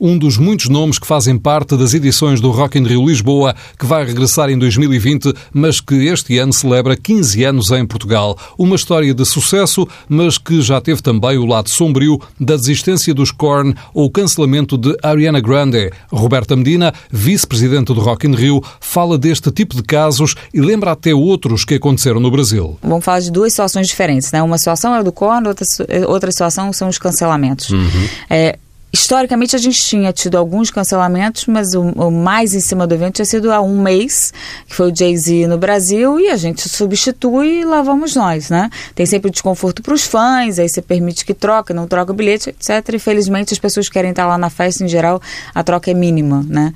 Um 0.00 0.16
dos 0.16 0.38
muitos 0.38 0.68
nomes 0.68 0.98
que 0.98 1.06
fazem 1.06 1.36
parte 1.36 1.76
das 1.76 1.92
edições 1.92 2.40
do 2.40 2.50
Rock 2.50 2.78
in 2.78 2.84
Rio 2.84 3.06
Lisboa, 3.06 3.54
que 3.78 3.84
vai 3.84 4.04
regressar 4.04 4.48
em 4.48 4.58
2020, 4.58 5.34
mas 5.52 5.80
que 5.80 6.06
este 6.06 6.38
ano 6.38 6.52
celebra 6.52 6.96
15 6.96 7.44
anos 7.44 7.70
em 7.70 7.84
Portugal. 7.84 8.36
Uma 8.58 8.76
história 8.76 9.12
de 9.12 9.24
sucesso, 9.24 9.86
mas 10.08 10.38
que 10.38 10.62
já 10.62 10.80
teve 10.80 11.02
também 11.02 11.36
o 11.36 11.44
lado 11.44 11.68
sombrio 11.68 12.18
da 12.38 12.56
desistência 12.56 13.12
dos 13.12 13.30
Korn 13.30 13.74
ou 13.92 14.06
o 14.06 14.10
cancelamento 14.10 14.78
de 14.78 14.96
Ariana 15.02 15.40
Grande. 15.40 15.90
Roberta 16.10 16.56
Medina, 16.56 16.94
vice-presidente 17.10 17.92
do 17.92 18.00
Rock 18.00 18.26
in 18.26 18.34
Rio, 18.34 18.62
fala 18.80 19.18
deste 19.18 19.50
tipo 19.50 19.76
de 19.76 19.82
casos 19.82 20.34
e 20.54 20.60
lembra 20.60 20.92
até 20.92 21.14
outros 21.14 21.64
que 21.64 21.74
aconteceram 21.74 22.20
no 22.20 22.30
Brasil. 22.30 22.78
Vamos 22.82 23.04
falar 23.04 23.20
de 23.20 23.30
duas 23.30 23.52
situações 23.52 23.86
diferentes, 23.86 24.32
né? 24.32 24.42
Uma 24.42 24.56
situação 24.56 24.94
é 24.94 25.02
do 25.02 25.12
corno, 25.12 25.48
outra, 25.48 25.66
outra 26.06 26.30
situação 26.30 26.72
são 26.72 26.88
os 26.88 26.98
cancelamentos. 26.98 27.68
É, 28.28 28.58
historicamente, 28.92 29.54
a 29.54 29.58
gente 29.58 29.80
tinha 29.84 30.12
tido 30.12 30.36
alguns 30.36 30.70
cancelamentos, 30.70 31.46
mas 31.46 31.74
o, 31.74 31.82
o 31.82 32.10
mais 32.10 32.54
em 32.54 32.60
cima 32.60 32.86
do 32.86 32.94
evento 32.94 33.16
tinha 33.16 33.24
sido 33.24 33.52
há 33.52 33.60
um 33.60 33.80
mês, 33.80 34.32
que 34.66 34.74
foi 34.74 34.90
o 34.90 34.94
Jay-Z 34.94 35.46
no 35.46 35.58
Brasil, 35.58 36.18
e 36.18 36.28
a 36.28 36.36
gente 36.36 36.68
substitui 36.68 37.60
e 37.60 37.64
lá 37.64 37.82
vamos 37.82 38.14
nós, 38.14 38.50
né? 38.50 38.70
Tem 38.94 39.06
sempre 39.06 39.28
o 39.28 39.30
desconforto 39.30 39.82
para 39.82 39.94
os 39.94 40.02
fãs, 40.02 40.58
aí 40.58 40.68
você 40.68 40.82
permite 40.82 41.24
que 41.24 41.34
troca, 41.34 41.72
não 41.72 41.86
troca 41.86 42.12
o 42.12 42.14
bilhete, 42.14 42.50
etc. 42.50 42.94
E 42.94 42.98
felizmente 42.98 43.52
as 43.52 43.58
pessoas 43.58 43.88
que 43.88 43.94
querem 43.94 44.10
estar 44.10 44.26
lá 44.26 44.36
na 44.36 44.50
festa, 44.50 44.84
em 44.84 44.88
geral, 44.88 45.20
a 45.54 45.62
troca 45.62 45.90
é 45.90 45.94
mínima, 45.94 46.44
né? 46.48 46.72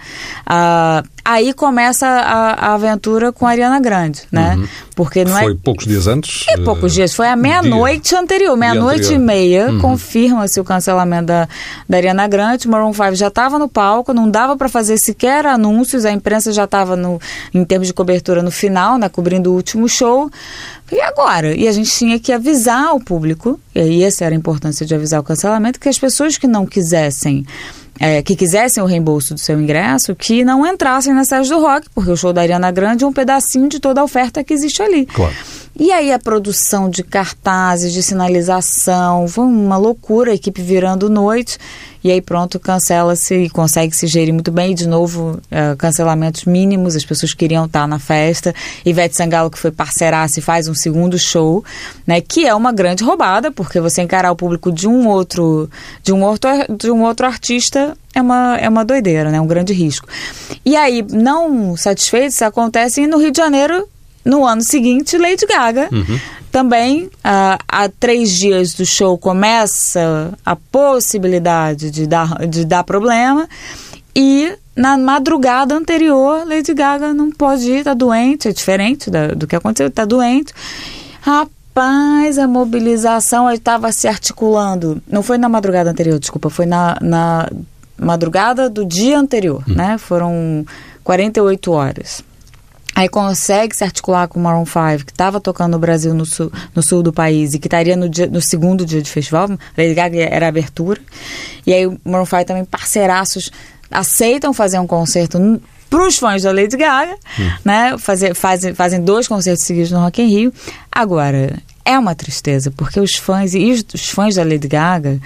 Ah, 0.46 1.03
aí 1.24 1.54
começa 1.54 2.06
a, 2.06 2.68
a 2.68 2.74
aventura 2.74 3.32
com 3.32 3.46
a 3.46 3.50
Ariana 3.50 3.80
Grande, 3.80 4.22
né? 4.30 4.58
Porque 4.94 5.24
não 5.24 5.37
é 5.38 5.42
Foi 5.42 5.54
poucos 5.54 5.87
dias 5.87 6.06
antes. 6.06 6.44
e 6.48 6.58
poucos 6.58 6.92
eh, 6.92 6.96
dias. 6.96 7.14
Foi 7.14 7.26
à 7.26 7.34
meia-noite 7.34 8.14
anterior, 8.14 8.56
meia-noite 8.56 9.14
e 9.14 9.18
meia, 9.18 9.72
confirma-se 9.80 10.60
o 10.60 10.64
cancelamento 10.64 11.26
da, 11.26 11.48
da 11.88 11.96
Ariana 11.96 12.28
Grande. 12.28 12.68
Maroon 12.68 12.92
5 12.92 13.14
já 13.14 13.28
estava 13.28 13.58
no 13.58 13.68
palco, 13.68 14.12
não 14.12 14.30
dava 14.30 14.56
para 14.56 14.68
fazer 14.68 14.98
sequer 14.98 15.46
anúncios, 15.46 16.04
a 16.04 16.12
imprensa 16.12 16.52
já 16.52 16.64
estava 16.64 16.98
em 17.52 17.64
termos 17.64 17.88
de 17.88 17.94
cobertura 17.94 18.42
no 18.42 18.50
final, 18.50 18.98
né, 18.98 19.08
cobrindo 19.08 19.50
o 19.50 19.54
último 19.54 19.88
show. 19.88 20.30
E 20.92 21.00
agora? 21.00 21.54
E 21.56 21.66
a 21.66 21.72
gente 21.72 21.90
tinha 21.90 22.20
que 22.20 22.30
avisar 22.30 22.94
o 22.94 23.00
público, 23.00 23.58
e 23.74 23.80
aí 23.80 24.02
essa 24.02 24.24
era 24.24 24.34
a 24.34 24.38
importância 24.38 24.84
de 24.84 24.94
avisar 24.94 25.20
o 25.20 25.24
cancelamento, 25.24 25.80
que 25.80 25.88
as 25.88 25.98
pessoas 25.98 26.37
que 26.37 26.46
não 26.46 26.66
quisessem 26.66 27.46
é, 27.98 28.22
que 28.22 28.35
quisessem 28.35 28.83
o 28.83 28.87
reembolso 28.87 29.35
do 29.35 29.40
seu 29.40 29.61
ingresso, 29.61 30.14
que 30.14 30.44
não 30.44 30.66
entrassem 30.66 31.12
na 31.14 31.24
sede 31.24 31.48
do 31.48 31.61
rock, 31.61 31.88
porque 31.94 32.11
o 32.11 32.16
show 32.16 32.33
da 32.33 32.42
Ariana 32.42 32.70
Grande 32.70 33.04
é 33.04 33.07
um 33.07 33.12
pedacinho 33.12 33.68
de 33.68 33.80
toda 33.80 34.00
a 34.00 34.04
oferta 34.04 34.42
que 34.42 34.52
existe 34.52 34.83
ali. 34.83 35.07
Claro. 35.07 35.35
E 35.76 35.90
aí 35.90 36.12
a 36.12 36.18
produção 36.20 36.88
de 36.88 37.02
cartazes, 37.02 37.92
de 37.92 38.02
sinalização, 38.02 39.26
foi 39.26 39.44
uma 39.44 39.76
loucura, 39.76 40.30
a 40.30 40.34
equipe 40.34 40.62
virando 40.62 41.10
noite. 41.10 41.58
E 42.02 42.12
aí 42.12 42.20
pronto, 42.20 42.60
cancela-se 42.60 43.34
e 43.34 43.50
consegue 43.50 43.96
se 43.96 44.06
gerir 44.06 44.32
muito 44.32 44.52
bem. 44.52 44.70
E 44.70 44.74
de 44.74 44.87
novo, 44.87 45.40
eh, 45.50 45.74
cancelamentos 45.76 46.44
mínimos, 46.44 46.94
as 46.94 47.04
pessoas 47.04 47.34
queriam 47.34 47.64
estar 47.64 47.88
na 47.88 47.98
festa. 47.98 48.54
Ivete 48.84 49.16
Sangalo, 49.16 49.50
que 49.50 49.58
foi 49.58 49.72
parceiraça 49.72 50.40
faz 50.42 50.68
um 50.68 50.74
segundo 50.74 51.18
show, 51.18 51.64
né? 52.06 52.20
Que 52.20 52.46
é 52.46 52.54
uma 52.54 52.70
grande 52.70 53.02
roubada, 53.02 53.50
porque 53.50 53.80
você 53.80 54.02
encarar 54.02 54.30
o 54.30 54.37
público 54.37 54.70
de 54.70 54.87
um 54.87 55.08
outro, 55.08 55.68
de 56.02 56.12
um 56.12 56.22
outro, 56.22 56.50
de 56.78 56.90
um 56.90 57.02
outro 57.02 57.26
artista 57.26 57.96
é 58.14 58.20
uma, 58.20 58.56
é 58.58 58.68
uma 58.68 58.84
doideira, 58.84 59.30
né? 59.30 59.40
Um 59.40 59.46
grande 59.46 59.72
risco. 59.72 60.06
E 60.64 60.76
aí, 60.76 61.04
não 61.10 61.76
satisfeitos, 61.76 62.40
acontece 62.42 63.02
e 63.02 63.06
no 63.06 63.18
Rio 63.18 63.32
de 63.32 63.38
Janeiro 63.38 63.88
no 64.24 64.44
ano 64.46 64.62
seguinte, 64.62 65.18
Lady 65.18 65.46
Gaga. 65.46 65.88
Também, 66.50 67.10
ah, 67.22 67.58
há 67.66 67.88
três 67.88 68.30
dias 68.30 68.74
do 68.74 68.87
show, 68.87 69.18
começa 69.18 70.32
a 70.46 70.54
possibilidade 70.54 71.90
de 71.90 72.06
dar, 72.06 72.46
de 72.46 72.64
dar 72.64 72.84
problema. 72.84 73.48
E 74.14 74.52
na 74.76 74.96
madrugada 74.96 75.74
anterior, 75.74 76.46
Lady 76.46 76.72
Gaga 76.72 77.12
não 77.12 77.30
pode 77.32 77.68
ir, 77.70 77.82
tá 77.84 77.92
doente, 77.94 78.46
é 78.48 78.52
diferente 78.52 79.10
da- 79.10 79.28
do 79.34 79.46
que 79.48 79.56
aconteceu, 79.56 79.90
tá 79.90 80.04
doente. 80.04 80.52
Rapaz, 81.20 82.38
a 82.38 82.46
mobilização 82.46 83.50
estava 83.50 83.90
se 83.90 84.06
articulando. 84.06 85.02
Não 85.08 85.22
foi 85.22 85.38
na 85.38 85.48
madrugada 85.48 85.90
anterior, 85.90 86.18
desculpa, 86.20 86.48
foi 86.50 86.66
na, 86.66 86.96
na 87.00 87.48
madrugada 87.98 88.70
do 88.70 88.84
dia 88.84 89.18
anterior, 89.18 89.62
né? 89.66 89.98
Foram 89.98 90.64
48 91.02 91.72
horas. 91.72 92.22
Aí 92.94 93.09
consegue 93.09 93.74
se 93.74 93.83
articular 93.83 94.28
com 94.28 94.38
o 94.38 94.42
Maroon 94.42 94.64
5, 94.64 95.04
que 95.07 95.12
estava 95.12 95.40
tocando 95.40 95.72
no 95.72 95.78
Brasil, 95.80 96.14
no 96.14 96.24
sul, 96.24 96.52
no 96.74 96.80
sul 96.83 97.02
do 97.02 97.12
país, 97.12 97.52
e 97.52 97.59
que 97.59 97.66
estaria 97.66 97.96
no, 97.96 98.09
dia- 98.09 98.28
no 98.28 98.40
segundo 98.40 98.87
dia 98.87 99.02
de 99.02 99.11
festival. 99.11 99.48
Lady 99.76 99.94
Gaga 99.94 100.16
era 100.22 100.46
abertura. 100.46 101.00
E 101.66 101.72
aí 101.72 101.87
o 101.87 101.98
Maroon 102.04 102.24
5 102.26 102.44
também, 102.44 102.64
parceiraços, 102.64 103.50
aceitam 103.90 104.52
fazer 104.54 104.78
um 104.78 104.87
concerto 104.87 105.61
para 105.90 106.07
os 106.07 106.18
fãs 106.18 106.42
da 106.42 106.52
Lady 106.52 106.76
Gaga, 106.76 107.16
né? 107.64 107.96
Fazer, 107.98 108.35
fazem, 108.35 108.74
fazem 108.74 109.00
dois 109.02 109.26
concertos 109.28 109.64
seguidos 109.64 109.90
no 109.90 109.98
Rock 110.00 110.22
in 110.22 110.26
Rio. 110.28 110.52
Agora, 110.90 111.57
é 111.85 111.98
uma 111.98 112.14
tristeza, 112.14 112.70
porque 112.76 112.98
os 113.00 113.14
fãs, 113.16 113.54
e 113.54 113.70
os, 113.72 113.85
os 113.92 114.09
fãs 114.09 114.35
da 114.37 114.42
Lady 114.44 114.66
Gaga 114.68 115.20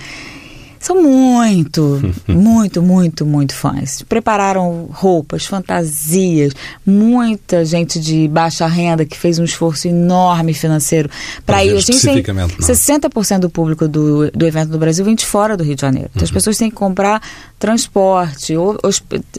são 0.81 1.03
muito, 1.03 2.01
muito, 2.27 2.83
muito, 2.83 3.27
muito 3.27 3.55
fãs. 3.55 4.03
Prepararam 4.03 4.89
roupas, 4.91 5.47
fantasias, 5.47 6.53
muita 6.85 7.65
gente 7.65 8.01
de 8.01 8.29
baixa 8.29 8.67
renda 8.67 9.05
que 9.05 9.17
fez 9.17 9.39
um 9.39 9.45
esforço 9.45 9.89
enorme 9.89 10.55
financeiro 10.55 11.11
para 11.45 11.65
ir. 11.65 11.71
A 11.71 11.75
gente 11.77 11.87
tem 11.87 11.97
especificamente, 11.97 12.57
não 12.61 12.69
é? 12.69 12.73
60% 12.73 13.39
do 13.41 13.51
público 13.51 13.89
do, 13.89 14.31
do 14.31 14.47
evento 14.47 14.71
no 14.71 14.79
Brasil 14.79 15.05
vem 15.05 15.15
de 15.15 15.27
fora 15.27 15.57
do 15.57 15.65
Rio 15.65 15.75
de 15.75 15.81
Janeiro. 15.81 16.11
Então 16.15 16.25
as 16.25 16.31
pessoas 16.31 16.57
têm 16.57 16.71
que 16.71 16.77
comprar 16.77 17.23
transporte, 17.59 18.55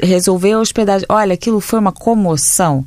resolver 0.02 0.54
a 0.54 0.60
hospedagem. 0.60 1.06
Olha, 1.10 1.34
aquilo 1.34 1.60
foi 1.60 1.80
uma 1.80 1.92
comoção. 1.92 2.86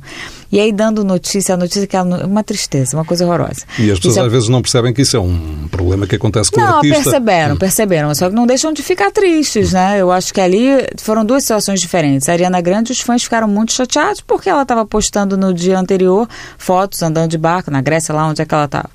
E 0.51 0.59
aí, 0.59 0.71
dando 0.71 1.03
notícia, 1.03 1.55
a 1.55 1.57
notícia 1.57 1.87
que 1.87 1.97
é 1.97 2.01
uma 2.01 2.43
tristeza, 2.43 2.95
uma 2.95 3.03
coisa 3.03 3.25
horrorosa. 3.25 3.65
E 3.79 3.89
as 3.89 3.97
pessoas 3.97 4.13
Isso 4.13 4.19
é- 4.19 4.25
às 4.27 4.31
vezes 4.31 4.49
não 4.49 4.61
percebem 4.61 4.93
que 4.93 5.01
isso 5.01 5.17
é 5.17 5.19
um 5.19 5.67
problema 5.71 6.05
que 6.05 6.15
acontece 6.15 6.51
com 6.51 6.61
o 6.61 6.63
não, 6.63 6.75
artista. 6.75 7.01
perceberam, 7.03 7.57
perceberam, 7.57 8.07
mas 8.09 8.19
só 8.19 8.29
que 8.29 8.35
não 8.35 8.45
deixam 8.45 8.71
de 8.71 8.83
ficar 8.83 9.09
tristes, 9.11 9.73
né? 9.73 9.99
Eu 9.99 10.11
acho 10.11 10.31
que 10.31 10.39
ali 10.39 10.67
foram 10.97 11.25
duas 11.25 11.41
situações 11.43 11.81
diferentes. 11.81 12.29
A 12.29 12.33
Ariana 12.33 12.61
Grande, 12.61 12.91
os 12.91 12.99
fãs 13.01 13.23
ficaram 13.23 13.47
muito 13.47 13.73
chateados 13.73 14.21
porque 14.21 14.47
ela 14.47 14.61
estava 14.61 14.85
postando 14.85 15.35
no 15.35 15.51
dia 15.55 15.79
anterior 15.79 16.29
fotos 16.55 17.01
andando 17.01 17.31
de 17.31 17.37
barco 17.39 17.71
na 17.71 17.81
Grécia, 17.81 18.13
lá 18.13 18.27
onde 18.27 18.39
é 18.43 18.45
que 18.45 18.53
ela 18.53 18.65
estava. 18.65 18.89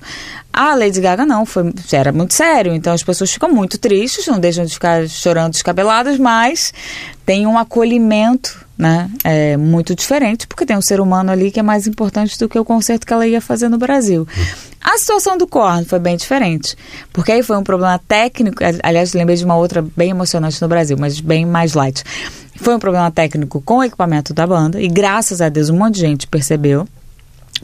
A 0.51 0.75
Lady 0.75 0.99
Gaga 0.99 1.25
não, 1.25 1.45
foi, 1.45 1.71
era 1.91 2.11
muito 2.11 2.33
sério, 2.33 2.73
então 2.73 2.93
as 2.93 3.03
pessoas 3.03 3.31
ficam 3.31 3.49
muito 3.49 3.77
tristes, 3.77 4.25
não 4.27 4.39
deixam 4.39 4.65
de 4.65 4.73
ficar 4.73 5.07
chorando 5.07 5.53
descabeladas, 5.53 6.17
mas 6.17 6.73
tem 7.25 7.45
um 7.45 7.57
acolhimento 7.57 8.67
né? 8.79 9.11
É 9.25 9.57
muito 9.57 9.93
diferente, 9.93 10.47
porque 10.47 10.65
tem 10.65 10.77
um 10.77 10.81
ser 10.81 11.01
humano 11.01 11.29
ali 11.29 11.51
que 11.51 11.59
é 11.59 11.63
mais 11.63 11.85
importante 11.85 12.39
do 12.39 12.47
que 12.47 12.57
o 12.57 12.63
concerto 12.63 13.05
que 13.05 13.11
ela 13.11 13.27
ia 13.27 13.41
fazer 13.41 13.67
no 13.67 13.77
Brasil. 13.77 14.25
A 14.81 14.97
situação 14.97 15.37
do 15.37 15.45
corno 15.45 15.83
foi 15.85 15.99
bem 15.99 16.15
diferente, 16.15 16.77
porque 17.11 17.33
aí 17.33 17.43
foi 17.43 17.57
um 17.57 17.63
problema 17.63 17.99
técnico. 17.99 18.63
Aliás, 18.81 19.13
lembrei 19.13 19.35
de 19.35 19.43
uma 19.43 19.57
outra 19.57 19.85
bem 19.97 20.11
emocionante 20.11 20.61
no 20.61 20.69
Brasil, 20.69 20.95
mas 20.97 21.19
bem 21.19 21.45
mais 21.45 21.73
light. 21.73 22.05
Foi 22.55 22.73
um 22.73 22.79
problema 22.79 23.11
técnico 23.11 23.59
com 23.59 23.79
o 23.79 23.83
equipamento 23.83 24.33
da 24.33 24.47
banda, 24.47 24.81
e 24.81 24.87
graças 24.87 25.41
a 25.41 25.49
Deus 25.49 25.69
um 25.69 25.75
monte 25.75 25.95
de 25.95 26.01
gente 26.01 26.25
percebeu, 26.25 26.87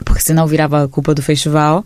porque 0.04 0.20
senão 0.20 0.46
virava 0.46 0.86
culpa 0.86 1.14
do 1.14 1.22
festival. 1.22 1.82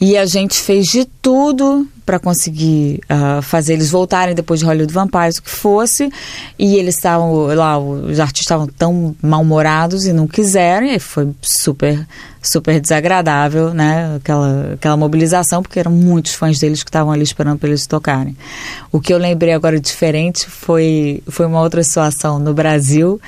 E 0.00 0.16
a 0.16 0.26
gente 0.26 0.60
fez 0.60 0.86
de 0.86 1.04
tudo 1.04 1.86
para 2.06 2.18
conseguir 2.18 3.00
ah, 3.08 3.40
fazer 3.42 3.74
eles 3.74 3.90
voltarem 3.90 4.34
depois 4.34 4.60
de 4.60 4.66
Hollywood 4.66 4.92
Vampires, 4.92 5.38
o 5.38 5.42
que 5.42 5.50
fosse. 5.50 6.10
E 6.58 6.76
eles 6.76 6.94
estavam 6.94 7.46
lá, 7.54 7.78
os 7.78 8.18
artistas 8.18 8.44
estavam 8.44 8.66
tão 8.66 9.14
mal-humorados 9.20 10.06
e 10.06 10.12
não 10.12 10.26
quiseram. 10.26 10.86
E 10.86 10.98
foi 10.98 11.28
super, 11.42 12.06
super 12.40 12.80
desagradável, 12.80 13.74
né? 13.74 14.16
Aquela, 14.16 14.72
aquela 14.74 14.96
mobilização, 14.96 15.62
porque 15.62 15.80
eram 15.80 15.92
muitos 15.92 16.32
fãs 16.32 16.58
deles 16.58 16.82
que 16.82 16.88
estavam 16.88 17.12
ali 17.12 17.24
esperando 17.24 17.58
para 17.58 17.68
eles 17.68 17.86
tocarem. 17.86 18.36
O 18.90 19.00
que 19.00 19.12
eu 19.12 19.18
lembrei 19.18 19.52
agora 19.52 19.78
diferente 19.78 20.48
foi, 20.48 21.22
foi 21.28 21.44
uma 21.44 21.60
outra 21.60 21.82
situação 21.82 22.38
no 22.38 22.54
Brasil 22.54 23.20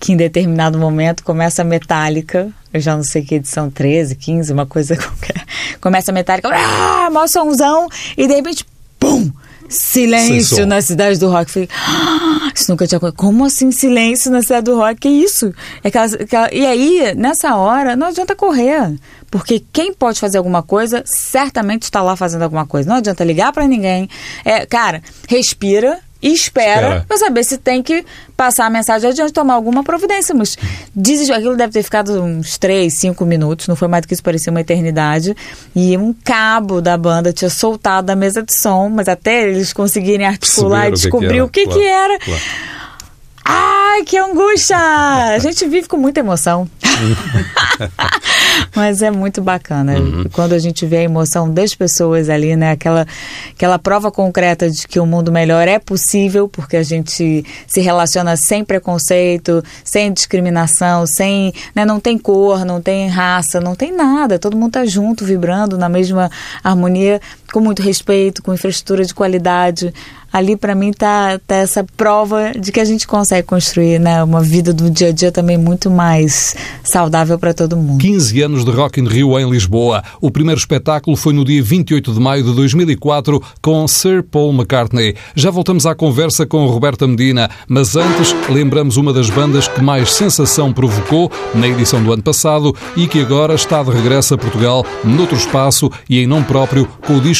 que 0.00 0.12
em 0.12 0.16
determinado 0.16 0.78
momento 0.78 1.22
começa 1.22 1.62
a 1.62 1.64
Metallica, 1.64 2.50
eu 2.72 2.80
já 2.80 2.96
não 2.96 3.04
sei 3.04 3.22
que 3.22 3.34
edição 3.36 3.70
13, 3.70 4.16
15, 4.16 4.52
uma 4.52 4.64
coisa 4.66 4.96
qualquer. 4.98 5.44
Começa 5.80 6.10
a 6.10 6.14
Metallica, 6.14 6.48
ah, 6.52 7.08
mó 7.12 7.26
somzão, 7.26 7.86
e 8.16 8.26
de 8.26 8.34
repente, 8.34 8.64
pum! 8.98 9.30
Silêncio 9.68 10.66
na 10.66 10.82
cidade 10.82 11.18
do 11.20 11.28
rock. 11.30 11.48
Falei, 11.48 11.68
ah, 11.72 12.50
isso 12.52 12.68
nunca 12.70 12.88
tinha 12.88 12.96
acontecido. 12.96 13.16
Como 13.18 13.44
assim 13.44 13.70
silêncio 13.70 14.28
na 14.30 14.42
cidade 14.42 14.64
do 14.64 14.76
rock? 14.76 14.96
Que 14.96 15.08
isso? 15.08 15.54
É 15.84 15.88
aquela- 15.88 16.06
aquela- 16.06 16.52
E 16.52 16.66
aí, 16.66 17.14
nessa 17.14 17.54
hora, 17.54 17.94
não 17.94 18.08
adianta 18.08 18.34
correr. 18.34 18.98
Porque 19.30 19.62
quem 19.72 19.94
pode 19.94 20.18
fazer 20.18 20.38
alguma 20.38 20.60
coisa, 20.60 21.04
certamente 21.06 21.84
está 21.84 22.02
lá 22.02 22.16
fazendo 22.16 22.42
alguma 22.42 22.66
coisa. 22.66 22.88
Não 22.90 22.96
adianta 22.96 23.22
ligar 23.22 23.52
para 23.52 23.68
ninguém. 23.68 24.08
É, 24.44 24.66
cara, 24.66 25.02
respira, 25.28 26.00
e 26.22 26.32
espera, 26.32 27.04
pra 27.08 27.16
saber 27.16 27.44
se 27.44 27.56
tem 27.56 27.82
que 27.82 28.04
passar 28.36 28.66
a 28.66 28.70
mensagem 28.70 29.10
adiante, 29.10 29.32
tomar 29.32 29.54
alguma 29.54 29.82
providência. 29.82 30.34
Mas 30.34 30.56
diz, 30.94 31.28
aquilo 31.30 31.56
deve 31.56 31.72
ter 31.72 31.82
ficado 31.82 32.22
uns 32.22 32.58
3, 32.58 32.92
5 32.92 33.24
minutos, 33.24 33.68
não 33.68 33.76
foi 33.76 33.88
mais 33.88 34.02
do 34.02 34.08
que 34.08 34.14
isso, 34.14 34.22
parecia 34.22 34.50
uma 34.50 34.60
eternidade. 34.60 35.34
E 35.74 35.96
um 35.96 36.12
cabo 36.12 36.80
da 36.80 36.96
banda 36.96 37.32
tinha 37.32 37.50
soltado 37.50 38.06
da 38.06 38.16
mesa 38.16 38.42
de 38.42 38.54
som, 38.54 38.88
mas 38.88 39.08
até 39.08 39.48
eles 39.48 39.72
conseguirem 39.72 40.26
articular 40.26 40.88
e 40.88 40.90
Perceberam 40.90 40.96
o 40.96 41.00
que 41.00 41.00
que 41.00 41.00
descobrir 41.00 41.36
era, 41.36 41.44
o 41.44 41.48
que, 41.48 41.64
claro, 41.64 41.80
que 41.80 41.86
era. 41.86 42.18
claro. 42.18 42.40
Ai, 43.44 44.04
que 44.04 44.16
angústia! 44.16 44.76
A 44.76 45.38
gente 45.38 45.66
vive 45.66 45.88
com 45.88 45.96
muita 45.96 46.20
emoção. 46.20 46.70
Mas 48.74 49.02
é 49.02 49.10
muito 49.10 49.42
bacana. 49.42 49.98
Uhum. 49.98 50.24
Quando 50.32 50.52
a 50.52 50.58
gente 50.58 50.86
vê 50.86 50.98
a 50.98 51.02
emoção 51.02 51.52
das 51.52 51.74
pessoas 51.74 52.28
ali, 52.28 52.56
né? 52.56 52.72
Aquela, 52.72 53.06
aquela 53.50 53.78
prova 53.78 54.10
concreta 54.10 54.70
de 54.70 54.86
que 54.86 54.98
o 54.98 55.06
mundo 55.06 55.32
melhor 55.32 55.66
é 55.68 55.78
possível, 55.78 56.48
porque 56.48 56.76
a 56.76 56.82
gente 56.82 57.44
se 57.66 57.80
relaciona 57.80 58.36
sem 58.36 58.64
preconceito, 58.64 59.62
sem 59.84 60.12
discriminação, 60.12 61.06
sem. 61.06 61.52
Né, 61.74 61.84
não 61.84 62.00
tem 62.00 62.18
cor, 62.18 62.64
não 62.64 62.80
tem 62.80 63.08
raça, 63.08 63.60
não 63.60 63.74
tem 63.74 63.92
nada. 63.94 64.38
Todo 64.38 64.56
mundo 64.56 64.72
tá 64.72 64.84
junto, 64.84 65.24
vibrando 65.24 65.76
na 65.78 65.88
mesma 65.88 66.30
harmonia, 66.62 67.20
com 67.52 67.60
muito 67.60 67.82
respeito, 67.82 68.42
com 68.42 68.52
infraestrutura 68.54 69.04
de 69.04 69.14
qualidade. 69.14 69.92
Ali, 70.32 70.56
para 70.56 70.76
mim, 70.76 70.92
tá, 70.92 71.40
tá 71.44 71.56
essa 71.56 71.84
prova 71.96 72.52
de 72.52 72.70
que 72.70 72.78
a 72.78 72.84
gente 72.84 73.06
consegue 73.06 73.46
construir 73.46 73.98
né, 73.98 74.22
uma 74.22 74.40
vida 74.40 74.72
do 74.72 74.88
dia 74.88 75.08
a 75.08 75.12
dia 75.12 75.32
também 75.32 75.58
muito 75.58 75.90
mais 75.90 76.54
saudável 76.84 77.36
para 77.36 77.52
todo 77.52 77.76
mundo. 77.76 78.00
15 78.00 78.40
anos 78.42 78.64
de 78.64 78.70
Rock 78.70 79.00
in 79.00 79.08
Rio 79.08 79.36
em 79.38 79.50
Lisboa. 79.50 80.04
O 80.20 80.30
primeiro 80.30 80.60
espetáculo 80.60 81.16
foi 81.16 81.32
no 81.32 81.44
dia 81.44 81.60
28 81.60 82.12
de 82.12 82.20
maio 82.20 82.44
de 82.44 82.54
2004 82.54 83.42
com 83.60 83.88
Sir 83.88 84.22
Paul 84.22 84.52
McCartney. 84.52 85.16
Já 85.34 85.50
voltamos 85.50 85.84
à 85.84 85.96
conversa 85.96 86.46
com 86.46 86.64
Roberta 86.66 87.08
Medina, 87.08 87.50
mas 87.66 87.96
antes 87.96 88.32
lembramos 88.48 88.96
uma 88.96 89.12
das 89.12 89.28
bandas 89.28 89.66
que 89.66 89.82
mais 89.82 90.12
sensação 90.12 90.72
provocou 90.72 91.30
na 91.54 91.66
edição 91.66 92.00
do 92.04 92.12
ano 92.12 92.22
passado 92.22 92.72
e 92.96 93.08
que 93.08 93.20
agora 93.20 93.54
está 93.54 93.82
de 93.82 93.90
regresso 93.90 94.34
a 94.34 94.38
Portugal 94.38 94.86
noutro 95.02 95.36
espaço 95.36 95.90
e 96.08 96.20
em 96.20 96.26
nome 96.26 96.44
próprio 96.44 96.86
com 97.04 97.16
o 97.16 97.20
disco 97.20 97.39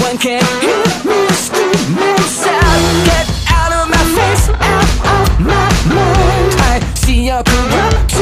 one 0.00 0.18
can 0.18 0.42
hear 0.60 0.84
me 1.04 1.28
screaming 1.30 2.18
sound. 2.26 3.06
Get 3.06 3.26
out 3.50 3.72
of 3.72 3.88
my 3.90 4.04
face, 4.16 4.48
out 4.48 4.88
of 5.14 5.40
my 5.40 5.68
mind. 5.94 6.54
I 6.58 6.80
see 6.94 7.26
your 7.26 7.42
corruption, 7.42 8.13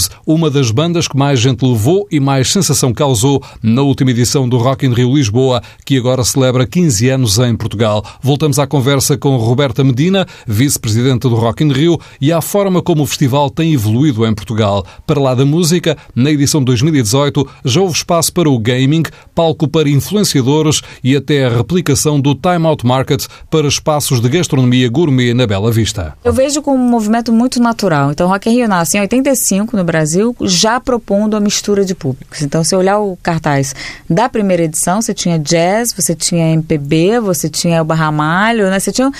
News 0.00 0.19
uma 0.32 0.48
das 0.48 0.70
bandas 0.70 1.08
que 1.08 1.16
mais 1.16 1.40
gente 1.40 1.64
levou 1.64 2.06
e 2.10 2.20
mais 2.20 2.52
sensação 2.52 2.92
causou 2.92 3.42
na 3.62 3.82
última 3.82 4.10
edição 4.10 4.48
do 4.48 4.58
Rock 4.58 4.86
in 4.86 4.92
Rio 4.92 5.14
Lisboa, 5.14 5.62
que 5.84 5.96
agora 5.96 6.22
celebra 6.24 6.66
15 6.66 7.08
anos 7.08 7.38
em 7.38 7.56
Portugal. 7.56 8.04
Voltamos 8.22 8.58
à 8.58 8.66
conversa 8.66 9.16
com 9.16 9.36
Roberta 9.36 9.82
Medina, 9.82 10.26
vice-presidenta 10.46 11.28
do 11.28 11.34
Rock 11.34 11.64
in 11.64 11.72
Rio, 11.72 11.98
e 12.20 12.32
à 12.32 12.40
forma 12.40 12.80
como 12.80 13.02
o 13.02 13.06
festival 13.06 13.50
tem 13.50 13.72
evoluído 13.72 14.26
em 14.26 14.34
Portugal. 14.34 14.84
Para 15.06 15.20
lá 15.20 15.34
da 15.34 15.44
música, 15.44 15.96
na 16.14 16.30
edição 16.30 16.62
2018 16.62 17.48
já 17.64 17.80
houve 17.80 17.96
espaço 17.96 18.32
para 18.32 18.48
o 18.48 18.58
gaming, 18.58 19.02
palco 19.34 19.66
para 19.66 19.88
influenciadores 19.88 20.82
e 21.02 21.16
até 21.16 21.44
a 21.44 21.48
replicação 21.48 22.20
do 22.20 22.34
Time 22.34 22.66
Out 22.66 22.86
Market 22.86 23.26
para 23.50 23.66
espaços 23.66 24.20
de 24.20 24.28
gastronomia 24.28 24.88
gourmet 24.88 25.34
na 25.34 25.46
Bela 25.46 25.72
Vista. 25.72 26.14
Eu 26.24 26.32
vejo 26.32 26.62
como 26.62 26.76
um 26.82 26.88
movimento 26.88 27.32
muito 27.32 27.60
natural. 27.60 28.12
Então, 28.12 28.28
Rock 28.28 28.48
in 28.48 28.54
Rio 28.54 28.68
nasce 28.68 28.96
em 28.96 29.00
85 29.00 29.76
no 29.76 29.84
Brasil, 29.84 30.19
já 30.42 30.80
propondo 30.80 31.36
a 31.36 31.40
mistura 31.40 31.84
de 31.84 31.94
públicos. 31.94 32.42
Então, 32.42 32.62
se 32.64 32.74
olhar 32.74 32.98
o 32.98 33.16
cartaz 33.22 33.74
da 34.08 34.28
primeira 34.28 34.64
edição, 34.64 35.00
você 35.00 35.14
tinha 35.14 35.38
jazz, 35.38 35.92
você 35.92 36.14
tinha 36.14 36.52
MPB, 36.52 37.20
você 37.20 37.48
tinha 37.48 37.82
o 37.82 37.84
Barramalho, 37.84 38.70
né? 38.70 38.78
Você 38.78 38.92
tinha 38.92 39.10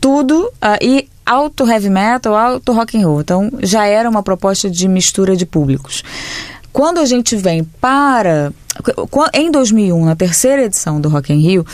tudo 0.00 0.50
ah, 0.60 0.78
e 0.80 1.08
alto 1.24 1.68
heavy 1.68 1.90
metal, 1.90 2.34
alto 2.34 2.72
rock 2.72 2.96
and 2.96 3.06
roll. 3.06 3.20
Então, 3.20 3.50
já 3.62 3.86
era 3.86 4.08
uma 4.08 4.22
proposta 4.22 4.70
de 4.70 4.88
mistura 4.88 5.36
de 5.36 5.46
públicos. 5.46 6.02
Quando 6.72 6.98
a 6.98 7.04
gente 7.04 7.36
vem 7.36 7.64
para 7.64 8.52
em 9.34 9.50
2001, 9.50 10.04
na 10.04 10.14
terceira 10.14 10.64
edição 10.64 11.00
do 11.00 11.08
Rock 11.08 11.32
in 11.32 11.40
Rio, 11.40 11.66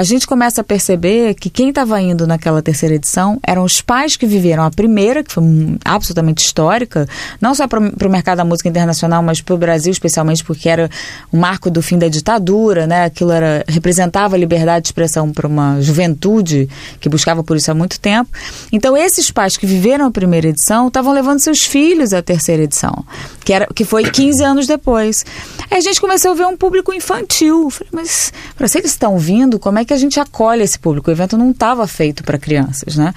a 0.00 0.02
gente 0.02 0.26
começa 0.26 0.62
a 0.62 0.64
perceber 0.64 1.34
que 1.34 1.50
quem 1.50 1.68
estava 1.68 2.00
indo 2.00 2.26
naquela 2.26 2.62
terceira 2.62 2.94
edição 2.94 3.38
eram 3.46 3.64
os 3.64 3.82
pais 3.82 4.16
que 4.16 4.24
viveram 4.24 4.64
a 4.64 4.70
primeira, 4.70 5.22
que 5.22 5.30
foi 5.30 5.44
absolutamente 5.84 6.42
histórica, 6.42 7.06
não 7.38 7.54
só 7.54 7.68
para 7.68 7.78
o 7.78 8.08
mercado 8.10 8.38
da 8.38 8.44
música 8.46 8.66
internacional, 8.66 9.22
mas 9.22 9.42
para 9.42 9.54
o 9.54 9.58
Brasil, 9.58 9.92
especialmente 9.92 10.42
porque 10.42 10.70
era 10.70 10.88
o 11.30 11.36
marco 11.36 11.70
do 11.70 11.82
fim 11.82 11.98
da 11.98 12.08
ditadura, 12.08 12.86
né? 12.86 13.04
Aquilo 13.04 13.30
era, 13.30 13.62
representava 13.68 14.36
a 14.36 14.38
liberdade 14.38 14.84
de 14.84 14.88
expressão 14.88 15.30
para 15.30 15.46
uma 15.46 15.82
juventude 15.82 16.66
que 16.98 17.10
buscava 17.10 17.44
por 17.44 17.58
isso 17.58 17.70
há 17.70 17.74
muito 17.74 18.00
tempo. 18.00 18.30
Então, 18.72 18.96
esses 18.96 19.30
pais 19.30 19.58
que 19.58 19.66
viveram 19.66 20.06
a 20.06 20.10
primeira 20.10 20.48
edição 20.48 20.88
estavam 20.88 21.12
levando 21.12 21.40
seus 21.40 21.66
filhos 21.66 22.14
à 22.14 22.22
terceira 22.22 22.62
edição, 22.62 23.04
que, 23.44 23.52
era, 23.52 23.66
que 23.66 23.84
foi 23.84 24.04
15 24.10 24.42
anos 24.42 24.66
depois. 24.66 25.26
Aí 25.70 25.76
a 25.76 25.82
gente 25.82 26.00
começou 26.00 26.30
a 26.30 26.34
ver 26.34 26.46
um 26.46 26.56
público 26.56 26.90
infantil. 26.90 27.68
Falei, 27.68 27.90
mas 27.92 28.32
para 28.56 28.66
se 28.66 28.78
eles 28.78 28.92
estão 28.92 29.18
vindo, 29.18 29.58
como 29.58 29.78
é 29.78 29.84
que 29.84 29.89
a 29.92 29.96
gente 29.96 30.18
acolhe 30.20 30.62
esse 30.62 30.78
público? 30.78 31.10
O 31.10 31.12
evento 31.12 31.36
não 31.36 31.50
estava 31.50 31.86
feito 31.86 32.22
para 32.24 32.38
crianças, 32.38 32.96
né? 32.96 33.12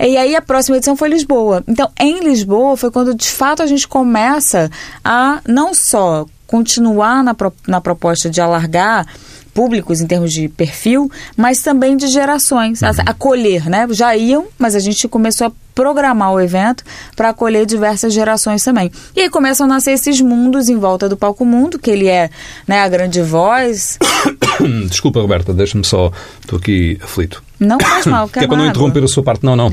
E 0.00 0.16
aí 0.16 0.34
a 0.36 0.42
próxima 0.42 0.76
edição 0.76 0.96
foi 0.96 1.08
Lisboa. 1.08 1.62
Então, 1.68 1.90
em 1.98 2.20
Lisboa 2.20 2.76
foi 2.76 2.90
quando 2.90 3.14
de 3.14 3.28
fato 3.28 3.62
a 3.62 3.66
gente 3.66 3.86
começa 3.88 4.70
a 5.04 5.40
não 5.46 5.74
só 5.74 6.26
continuar 6.46 7.22
na, 7.24 7.32
pro- 7.34 7.52
na 7.66 7.80
proposta 7.80 8.28
de 8.28 8.40
alargar 8.40 9.06
públicos 9.54 10.00
em 10.00 10.06
termos 10.06 10.32
de 10.32 10.48
perfil, 10.48 11.10
mas 11.36 11.60
também 11.62 11.96
de 11.96 12.06
gerações, 12.08 12.82
a- 12.82 12.90
acolher, 13.06 13.68
né? 13.68 13.86
Já 13.90 14.16
iam, 14.16 14.46
mas 14.58 14.74
a 14.74 14.80
gente 14.80 15.06
começou 15.08 15.46
a 15.48 15.52
programar 15.74 16.32
o 16.32 16.40
evento 16.40 16.84
para 17.16 17.30
acolher 17.30 17.64
diversas 17.64 18.12
gerações 18.12 18.62
também. 18.62 18.90
E 19.16 19.20
aí 19.22 19.30
começam 19.30 19.64
a 19.64 19.68
nascer 19.68 19.92
esses 19.92 20.20
mundos 20.20 20.68
em 20.68 20.76
volta 20.76 21.08
do 21.08 21.16
palco 21.16 21.44
mundo, 21.46 21.78
que 21.78 21.90
ele 21.90 22.08
é 22.08 22.28
né, 22.68 22.80
a 22.80 22.88
grande 22.88 23.22
voz. 23.22 23.98
Desculpa, 24.88 25.20
Roberta, 25.20 25.52
deixa-me 25.54 25.84
só. 25.84 26.10
Estou 26.40 26.58
aqui 26.58 26.98
aflito. 27.02 27.42
Não 27.58 27.78
faz 27.80 28.06
mal, 28.06 28.28
Que 28.28 28.40
é 28.40 28.46
para 28.46 28.56
não 28.56 28.66
interromper 28.66 29.02
a 29.04 29.08
sua 29.08 29.22
parte. 29.22 29.44
Não, 29.44 29.56
não. 29.56 29.72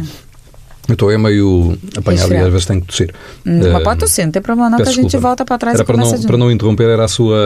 Eu 0.89 0.93
estou 0.93 1.10
aí 1.10 1.17
meio 1.17 1.78
apanhado 1.95 2.34
e 2.34 2.38
às 2.38 2.52
vezes 2.52 2.65
tenho 2.65 2.82
que 2.82 2.88
tossir. 2.88 3.13
Hum, 3.45 3.62
Eh, 3.63 3.69
Mas 3.71 3.84
pode 3.84 3.99
tossir, 3.99 4.25
não 4.25 4.32
tem 4.32 4.41
problema 4.41 4.69
não, 4.71 4.78
que 4.78 4.82
a 4.84 4.86
gente 4.88 5.04
desculpa. 5.04 5.28
volta 5.28 5.45
para 5.45 5.58
trás 5.58 5.75
Era 5.75 5.84
e 5.84 5.86
para 5.86 5.95
não, 5.97 6.15
de 6.15 6.28
para 6.28 6.38
não 6.38 6.52
interromper, 6.52 6.89
era 6.89 7.06
a 7.06 7.08
sua, 7.08 7.38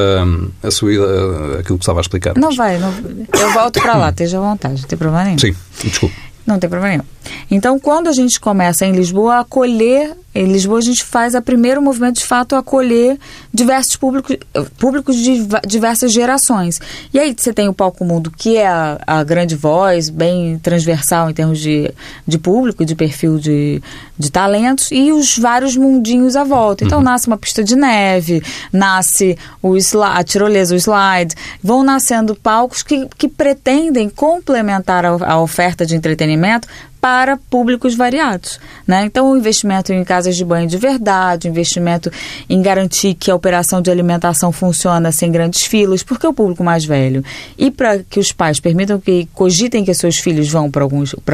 a 0.63 0.71
sua 0.71 0.93
ida- 0.93 1.59
aquilo 1.59 1.77
que 1.77 1.83
estava 1.83 1.99
a 1.99 2.01
explicar. 2.01 2.33
Não 2.37 2.55
vai, 2.55 2.79
não, 2.79 2.91
eu 3.39 3.51
volto 3.53 3.81
para 3.81 3.95
lá, 3.97 4.09
esteja 4.11 4.37
à 4.37 4.41
vontade, 4.41 4.81
não 4.81 4.87
tem 4.87 4.97
problema 4.97 5.25
nenhum. 5.25 5.37
Sim, 5.37 5.53
desculpe. 5.83 6.15
Não 6.47 6.57
tem 6.57 6.69
problema 6.69 6.95
nenhum. 6.97 7.07
Então, 7.51 7.79
quando 7.79 8.07
a 8.07 8.13
gente 8.13 8.39
começa 8.39 8.85
em 8.85 8.91
Lisboa 8.93 9.35
a 9.35 9.39
acolher, 9.41 10.13
em 10.35 10.51
Lisboa 10.51 10.79
a 10.79 10.81
gente 10.81 11.03
faz 11.03 11.35
a 11.35 11.41
primeiro 11.41 11.81
movimento 11.81 12.17
de 12.17 12.25
fato 12.25 12.55
acolher 12.55 13.19
diversos 13.53 13.95
públicos, 13.95 14.35
públicos 14.77 15.15
de 15.15 15.45
diversas 15.67 16.11
gerações. 16.11 16.79
E 17.13 17.19
aí 17.19 17.35
você 17.37 17.53
tem 17.53 17.67
o 17.67 17.73
Palco 17.73 18.03
Mundo, 18.03 18.31
que 18.31 18.57
é 18.57 18.67
a, 18.67 18.99
a 19.05 19.23
grande 19.23 19.55
voz, 19.55 20.09
bem 20.09 20.57
transversal 20.59 21.29
em 21.29 21.33
termos 21.33 21.59
de, 21.59 21.93
de 22.27 22.37
público, 22.39 22.83
de 22.83 22.95
perfil 22.95 23.37
de, 23.37 23.81
de 24.17 24.31
talentos, 24.31 24.89
e 24.91 25.11
os 25.11 25.37
vários 25.37 25.75
mundinhos 25.75 26.35
à 26.35 26.43
volta. 26.43 26.83
Então 26.83 27.01
nasce 27.01 27.27
uma 27.27 27.37
pista 27.37 27.63
de 27.63 27.75
neve, 27.75 28.41
nasce 28.71 29.37
o 29.61 29.73
a 30.01 30.23
tirolesa, 30.23 30.73
o 30.73 30.77
slide, 30.77 31.35
vão 31.61 31.83
nascendo 31.83 32.35
palcos 32.35 32.81
que, 32.81 33.07
que 33.17 33.27
pretendem 33.27 34.09
complementar 34.09 35.05
a, 35.05 35.09
a 35.09 35.41
oferta 35.41 35.85
de 35.85 35.95
entretenimento 35.95 36.67
para 37.03 37.35
públicos 37.35 37.95
variados. 37.95 38.61
Né? 38.87 39.03
Então, 39.03 39.29
o 39.29 39.35
investimento 39.35 39.91
em 39.91 40.05
casas 40.05 40.37
de 40.37 40.45
banho 40.45 40.69
de 40.69 40.77
verdade, 40.77 41.49
investimento 41.49 42.09
em 42.49 42.61
garantir 42.61 43.13
que 43.13 43.29
a 43.29 43.35
operação 43.35 43.81
de 43.81 43.91
alimentação 43.91 44.53
funciona 44.53 45.11
sem 45.11 45.29
grandes 45.29 45.63
filas, 45.63 46.01
porque 46.01 46.25
é 46.25 46.29
o 46.29 46.33
público 46.33 46.63
mais 46.63 46.85
velho. 46.85 47.21
E 47.57 47.69
para 47.69 47.99
que 47.99 48.21
os 48.21 48.31
pais 48.31 48.61
permitam 48.61 49.01
que 49.01 49.27
cogitem 49.33 49.83
que 49.83 49.93
seus 49.93 50.17
filhos 50.17 50.49
vão 50.49 50.71
para 50.71 50.85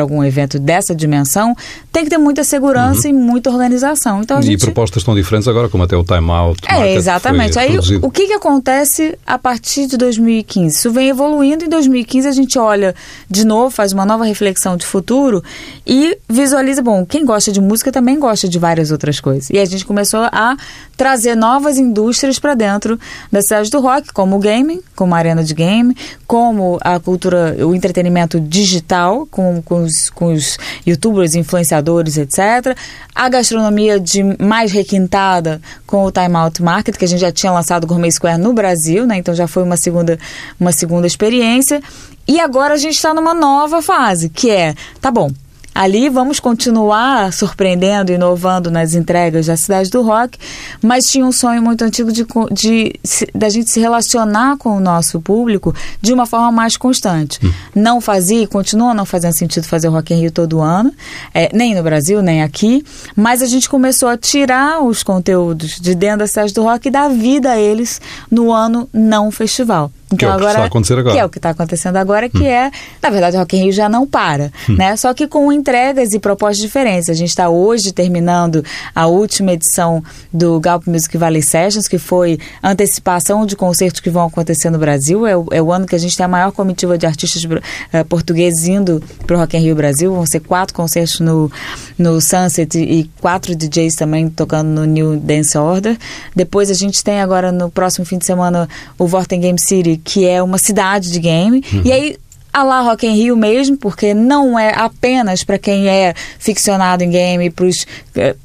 algum 0.01 0.23
evento 0.23 0.57
dessa 0.57 0.95
dimensão, 0.95 1.55
tem 1.91 2.03
que 2.03 2.09
ter 2.09 2.17
muita 2.17 2.43
segurança 2.43 3.07
e 3.07 3.13
muita 3.13 3.51
organização. 3.51 4.21
Então, 4.21 4.39
E 4.41 4.57
propostas 4.57 5.03
tão 5.03 5.13
diferentes 5.13 5.47
agora, 5.47 5.69
como 5.69 5.83
até 5.83 5.95
o 5.95 6.03
Time 6.03 6.31
Out. 6.31 6.61
É, 6.67 6.95
exatamente. 6.95 7.59
Aí 7.59 7.73
produzido. 7.73 8.07
o 8.07 8.09
que, 8.09 8.25
que 8.25 8.33
acontece 8.33 9.15
a 9.23 9.37
partir 9.37 9.85
de 9.85 9.97
2015? 9.97 10.75
Isso 10.75 10.91
vem 10.91 11.09
evoluindo. 11.09 11.63
Em 11.63 11.69
2015 11.69 12.27
a 12.27 12.31
gente 12.31 12.57
olha 12.57 12.95
de 13.29 13.45
novo, 13.45 13.69
faz 13.69 13.93
uma 13.93 14.03
nova 14.03 14.25
reflexão 14.25 14.75
de 14.75 14.83
futuro 14.83 15.43
e 15.85 16.17
visualiza, 16.27 16.81
bom, 16.81 17.05
quem 17.05 17.25
gosta 17.25 17.51
de 17.51 17.59
música 17.59 17.91
também 17.91 18.19
gosta 18.19 18.47
de 18.47 18.59
várias 18.59 18.91
outras 18.91 19.19
coisas. 19.19 19.49
E 19.49 19.57
a 19.57 19.65
gente 19.65 19.85
começou 19.85 20.21
a 20.31 20.55
trazer 20.95 21.35
novas 21.35 21.77
indústrias 21.77 22.37
para 22.37 22.53
dentro 22.53 22.99
da 23.31 23.41
cidade 23.41 23.69
do 23.69 23.79
rock, 23.79 24.13
como 24.13 24.35
o 24.35 24.39
gaming, 24.39 24.81
como 24.95 25.15
a 25.15 25.17
arena 25.17 25.43
de 25.43 25.53
game, 25.53 25.95
como 26.27 26.77
a 26.81 26.99
cultura, 26.99 27.55
o 27.65 27.73
entretenimento 27.73 28.39
digital, 28.39 29.25
com, 29.31 29.61
com, 29.61 29.83
os, 29.83 30.09
com 30.09 30.33
os 30.33 30.57
youtubers, 30.85 31.35
influenciadores, 31.35 32.17
etc. 32.17 32.77
A 33.15 33.29
gastronomia 33.29 33.99
de 33.99 34.21
mais 34.43 34.71
requintada 34.71 35.61
com 35.87 36.03
o 36.03 36.11
Time 36.11 36.35
Out 36.35 36.61
Market, 36.61 36.97
que 36.97 37.05
a 37.05 37.07
gente 37.07 37.21
já 37.21 37.31
tinha 37.31 37.51
lançado 37.51 37.85
o 37.85 37.87
Gourmet 37.87 38.11
Square 38.11 38.39
no 38.39 38.53
Brasil, 38.53 39.07
né? 39.07 39.17
Então 39.17 39.33
já 39.33 39.47
foi 39.47 39.63
uma 39.63 39.77
segunda, 39.77 40.19
uma 40.59 40.71
segunda 40.71 41.07
experiência. 41.07 41.81
E 42.27 42.39
agora 42.39 42.75
a 42.75 42.77
gente 42.77 42.95
está 42.95 43.13
numa 43.13 43.33
nova 43.33 43.81
fase, 43.81 44.29
que 44.29 44.51
é, 44.51 44.75
tá 45.01 45.09
bom, 45.09 45.31
Ali 45.79 46.09
vamos 46.09 46.41
continuar 46.41 47.31
surpreendendo, 47.31 48.11
inovando 48.11 48.69
nas 48.69 48.93
entregas 48.93 49.45
da 49.45 49.55
Cidade 49.55 49.89
do 49.89 50.01
Rock, 50.01 50.37
mas 50.81 51.09
tinha 51.09 51.25
um 51.25 51.31
sonho 51.31 51.61
muito 51.61 51.85
antigo 51.85 52.11
de, 52.11 52.27
de, 52.51 52.99
da 53.33 53.47
gente 53.47 53.69
se 53.69 53.79
relacionar 53.79 54.57
com 54.57 54.75
o 54.75 54.79
nosso 54.81 55.21
público 55.21 55.73
de 56.01 56.11
uma 56.11 56.25
forma 56.25 56.51
mais 56.51 56.75
constante. 56.75 57.39
Não 57.73 58.01
fazia 58.01 58.41
e 58.41 58.45
continua 58.45 58.93
não 58.93 59.05
fazendo 59.05 59.31
sentido 59.31 59.63
fazer 59.69 59.87
o 59.87 59.91
Rock 59.93 60.13
in 60.13 60.19
Rio 60.19 60.33
todo 60.33 60.59
ano, 60.59 60.93
é, 61.33 61.49
nem 61.55 61.73
no 61.73 61.81
Brasil, 61.81 62.21
nem 62.21 62.43
aqui, 62.43 62.83
mas 63.15 63.41
a 63.41 63.45
gente 63.45 63.69
começou 63.69 64.09
a 64.09 64.17
tirar 64.17 64.83
os 64.83 65.01
conteúdos 65.01 65.79
de 65.79 65.95
dentro 65.95 66.19
da 66.19 66.27
Cidade 66.27 66.53
do 66.53 66.61
Rock 66.61 66.89
e 66.89 66.91
dar 66.91 67.07
vida 67.07 67.51
a 67.51 67.57
eles 67.57 68.01
no 68.29 68.51
ano 68.51 68.89
não 68.91 69.31
festival. 69.31 69.89
Que 70.17 70.25
é 70.25 70.35
o 70.35 70.37
que 70.37 70.45
está 70.45 70.61
a 70.61 70.65
acontecer 70.65 70.97
agora. 70.97 71.13
Que 71.13 71.19
é 71.19 71.25
o 71.25 71.29
que 71.29 71.37
está 71.37 71.49
acontecendo 71.51 71.97
agora, 71.97 72.29
que 72.29 72.45
é, 72.47 72.71
na 73.01 73.09
verdade, 73.09 73.35
o 73.35 73.39
Rock 73.39 73.57
in 73.57 73.63
Rio 73.63 73.71
já 73.71 73.87
não 73.87 74.07
para, 74.07 74.51
né? 74.67 74.95
Só 74.95 75.13
que 75.13 75.27
com 75.27 75.51
entregas 75.51 76.13
e 76.13 76.19
propostas 76.19 76.57
diferentes. 76.57 77.09
A 77.09 77.13
gente 77.13 77.29
está 77.29 77.49
hoje 77.49 77.91
terminando 77.91 78.63
a 78.95 79.05
última 79.07 79.53
edição 79.53 80.03
do 80.33 80.59
Galp 80.59 80.87
Music 80.87 81.17
Valley 81.17 81.43
Sessions, 81.43 81.87
que 81.87 81.97
foi 81.97 82.39
antecipação 82.63 83.45
de 83.45 83.55
concertos 83.55 84.01
que 84.01 84.09
vão 84.09 84.25
acontecer 84.25 84.69
no 84.69 84.79
Brasil. 84.79 85.27
É 85.27 85.37
o, 85.37 85.45
é 85.51 85.61
o 85.61 85.71
ano 85.71 85.85
que 85.85 85.95
a 85.95 85.99
gente 85.99 86.17
tem 86.17 86.25
a 86.25 86.29
maior 86.29 86.51
comitiva 86.51 86.97
de 86.97 87.05
artistas 87.05 87.45
eh, 87.91 88.03
portugueses 88.03 88.67
indo 88.67 89.01
para 89.25 89.35
o 89.35 89.39
Rock 89.39 89.57
in 89.57 89.61
Rio 89.61 89.75
Brasil. 89.75 90.13
Vão 90.13 90.25
ser 90.25 90.39
quatro 90.39 90.73
concertos 90.73 91.19
no, 91.19 91.51
no 91.97 92.19
Sunset 92.19 92.77
e 92.77 93.09
quatro 93.21 93.55
DJs 93.55 93.95
também 93.95 94.29
tocando 94.29 94.69
no 94.69 94.85
New 94.85 95.17
Dance 95.17 95.57
Order. 95.57 95.97
Depois 96.35 96.71
a 96.71 96.73
gente 96.73 97.03
tem 97.03 97.21
agora 97.21 97.51
no 97.51 97.69
próximo 97.69 98.05
fim 98.05 98.17
de 98.17 98.25
semana 98.25 98.67
o 98.97 99.05
Vorten 99.05 99.39
Game 99.39 99.59
City, 99.59 99.98
que 100.03 100.25
é 100.25 100.41
uma 100.41 100.57
cidade 100.57 101.11
de 101.11 101.19
game. 101.19 101.63
E 101.83 101.91
aí 101.91 102.17
a 102.51 102.63
lá 102.63 102.81
Rock 102.81 103.05
in 103.05 103.13
Rio 103.13 103.37
mesmo, 103.37 103.77
porque 103.77 104.13
não 104.13 104.57
é 104.57 104.73
apenas 104.75 105.43
para 105.43 105.57
quem 105.57 105.87
é 105.87 106.13
ficcionado 106.39 107.03
em 107.03 107.09
game, 107.09 107.49
para 107.49 107.65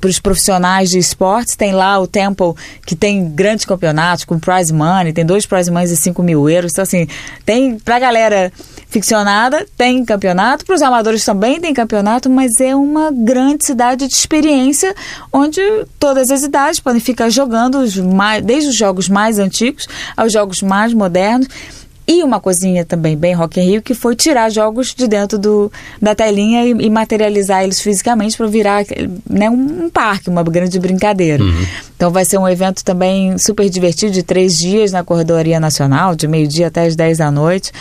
os 0.09 0.19
profissionais 0.19 0.90
de 0.90 0.99
esportes. 0.99 1.57
Tem 1.57 1.73
lá 1.73 1.99
o 1.99 2.07
Temple, 2.07 2.55
que 2.87 2.95
tem 2.95 3.29
grandes 3.31 3.64
campeonatos 3.64 4.25
com 4.25 4.38
prize 4.38 4.73
money, 4.73 5.12
tem 5.12 5.25
dois 5.25 5.47
prize 5.47 5.71
money 5.71 5.88
de 5.88 5.97
5 5.97 6.23
mil 6.23 6.49
euros. 6.49 6.73
Então, 6.73 6.83
assim, 6.83 7.07
tem 7.45 7.79
pra 7.79 7.99
galera 7.99 8.53
ficcionada, 8.88 9.67
tem 9.77 10.05
campeonato, 10.05 10.64
para 10.64 10.77
os 10.77 10.83
amadores 10.83 11.25
também 11.25 11.61
tem 11.61 11.75
campeonato, 11.75 12.31
mas 12.31 12.61
é 12.61 12.77
uma 12.77 13.11
grande 13.11 13.67
cidade 13.67 14.07
de 14.07 14.14
experiência, 14.14 14.95
onde 15.33 15.61
todas 15.99 16.31
as 16.31 16.45
idades 16.45 16.79
podem 16.79 17.01
ficar 17.01 17.29
jogando, 17.29 17.79
os 17.79 17.97
mais, 17.97 18.45
desde 18.45 18.69
os 18.69 18.77
jogos 18.77 19.09
mais 19.09 19.38
antigos 19.40 19.88
aos 20.17 20.33
jogos 20.33 20.62
mais 20.62 20.93
modernos. 20.95 21.49
E 22.07 22.23
uma 22.23 22.38
coisinha 22.38 22.85
também 22.85 23.17
bem 23.17 23.33
Rock 23.33 23.59
in 23.59 23.64
Rio, 23.64 23.83
que 23.83 23.95
foi 23.95 24.14
tirar 24.14 24.51
jogos 24.51 24.95
de 24.95 25.09
dentro 25.09 25.38
do, 25.38 25.73
da 26.01 26.14
telinha 26.14 26.67
e, 26.67 26.71
e 26.71 26.90
materializar 26.90 27.64
eles 27.64 27.81
fisicamente 27.81 28.37
para 28.37 28.47
virar 28.47 28.85
né, 29.29 29.49
um, 29.49 29.85
um 29.85 29.90
parque, 29.90 30.29
uma 30.29 30.43
grande 30.43 30.79
brincadeira. 30.79 31.43
Então 31.97 32.11
vai 32.11 32.25
ser 32.27 32.37
um 32.37 32.47
evento 32.47 32.85
também 32.85 33.38
super 33.38 33.69
divertido, 33.71 34.12
de 34.12 34.23
três 34.23 34.59
dias 34.59 34.93
na 34.93 35.03
Corredoria 35.03 35.59
Nacional, 35.59 36.14
de 36.14 36.29
meio-dia 36.29 36.67
até 36.67 36.85
as 36.85 36.95
10 36.95 37.19
da 37.19 37.31
noite 37.31 37.73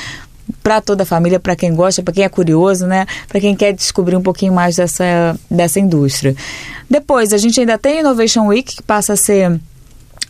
para 0.62 0.82
toda 0.82 1.04
a 1.04 1.06
família, 1.06 1.40
para 1.40 1.56
quem 1.56 1.74
gosta, 1.74 2.02
para 2.04 2.14
quem 2.14 2.24
é 2.24 2.30
curioso, 2.30 2.86
né? 2.86 3.06
Para 3.28 3.40
quem 3.40 3.56
quer 3.56 3.74
descobrir 3.74 4.16
um 4.16 4.22
pouquinho 4.22 4.54
mais 4.54 4.76
dessa, 4.76 5.38
dessa 5.50 5.80
indústria. 5.80 6.36
Depois, 6.90 7.34
a 7.34 7.38
gente 7.38 7.60
ainda 7.60 7.78
tem 7.78 8.00
Innovation 8.00 8.48
Week, 8.48 8.76
que 8.76 8.84
passa 8.84 9.14
a 9.14 9.18
ser 9.18 9.60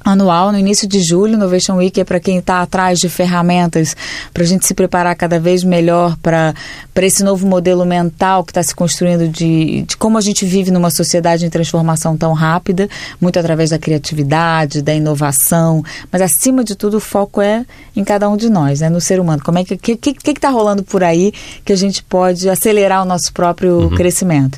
anual 0.04 0.52
no 0.52 0.58
início 0.58 0.88
de 0.88 1.02
julho. 1.02 1.36
Innovation 1.36 1.76
Week 1.76 2.00
é 2.00 2.04
para 2.04 2.20
quem 2.20 2.38
está 2.38 2.62
atrás 2.62 3.00
de 3.00 3.10
ferramentas 3.10 3.96
para 4.34 4.44
a 4.44 4.46
gente 4.46 4.66
se 4.66 4.74
preparar 4.74 5.16
cada 5.16 5.39
vez 5.39 5.63
melhor 5.63 6.18
para 6.18 6.54
esse 6.98 7.24
novo 7.24 7.48
modelo 7.48 7.86
mental 7.86 8.44
que 8.44 8.52
está 8.52 8.62
se 8.62 8.76
construindo 8.76 9.28
de, 9.28 9.84
de 9.84 9.98
como 9.98 10.18
a 10.18 10.22
gente 10.22 10.46
vive 10.46 10.72
numa 10.72 10.89
sociedade 10.89 11.46
em 11.46 11.50
transformação 11.50 12.18
tão 12.18 12.34
rápida, 12.34 12.89
muito 13.20 13.39
através 13.39 13.70
da 13.70 13.80
criatividade, 13.80 14.82
da 14.82 14.94
inovação, 14.94 15.84
mas 16.12 16.22
acima 16.22 16.63
de 16.63 16.76
tudo 16.76 16.98
o 16.98 17.02
foco 17.02 17.42
é 17.42 17.66
em 17.96 18.04
cada 18.04 18.30
um 18.30 18.38
de 18.38 18.50
nós, 18.50 18.82
né, 18.82 18.89
no 18.89 19.00
ser 19.00 19.20
humano. 19.20 19.42
Como 19.44 19.58
é 19.58 19.63
que 19.63 19.78
que 19.78 19.96
que 19.96 20.13
que 20.13 20.32
está 20.32 20.50
rolando 20.50 20.84
por 20.84 21.04
aí 21.04 21.34
que 21.63 21.72
a 21.72 21.76
gente 21.78 22.04
pode 22.04 22.50
acelerar 22.50 23.02
o 23.02 23.06
nosso 23.06 23.32
próprio 23.34 23.89
crescimento? 23.96 24.58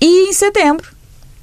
E 0.00 0.30
em 0.30 0.32
setembro 0.32 0.97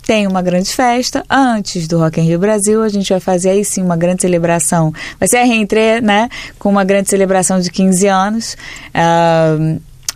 tem 0.05 0.27
uma 0.27 0.41
grande 0.41 0.73
festa. 0.73 1.25
Antes 1.29 1.87
do 1.87 1.97
Rock 1.97 2.21
in 2.21 2.25
Rio 2.25 2.39
Brasil, 2.39 2.83
a 2.83 2.89
gente 2.89 3.09
vai 3.09 3.19
fazer 3.19 3.49
aí 3.49 3.65
sim 3.65 3.81
uma 3.81 3.97
grande 3.97 4.21
celebração. 4.21 4.93
Vai 5.19 5.27
ser 5.27 5.37
a 5.37 5.43
reentrée, 5.43 5.99
né? 6.01 6.29
Com 6.59 6.69
uma 6.69 6.83
grande 6.83 7.09
celebração 7.09 7.59
de 7.59 7.71
15 7.71 8.07
anos. 8.07 8.57
ah, 8.93 9.57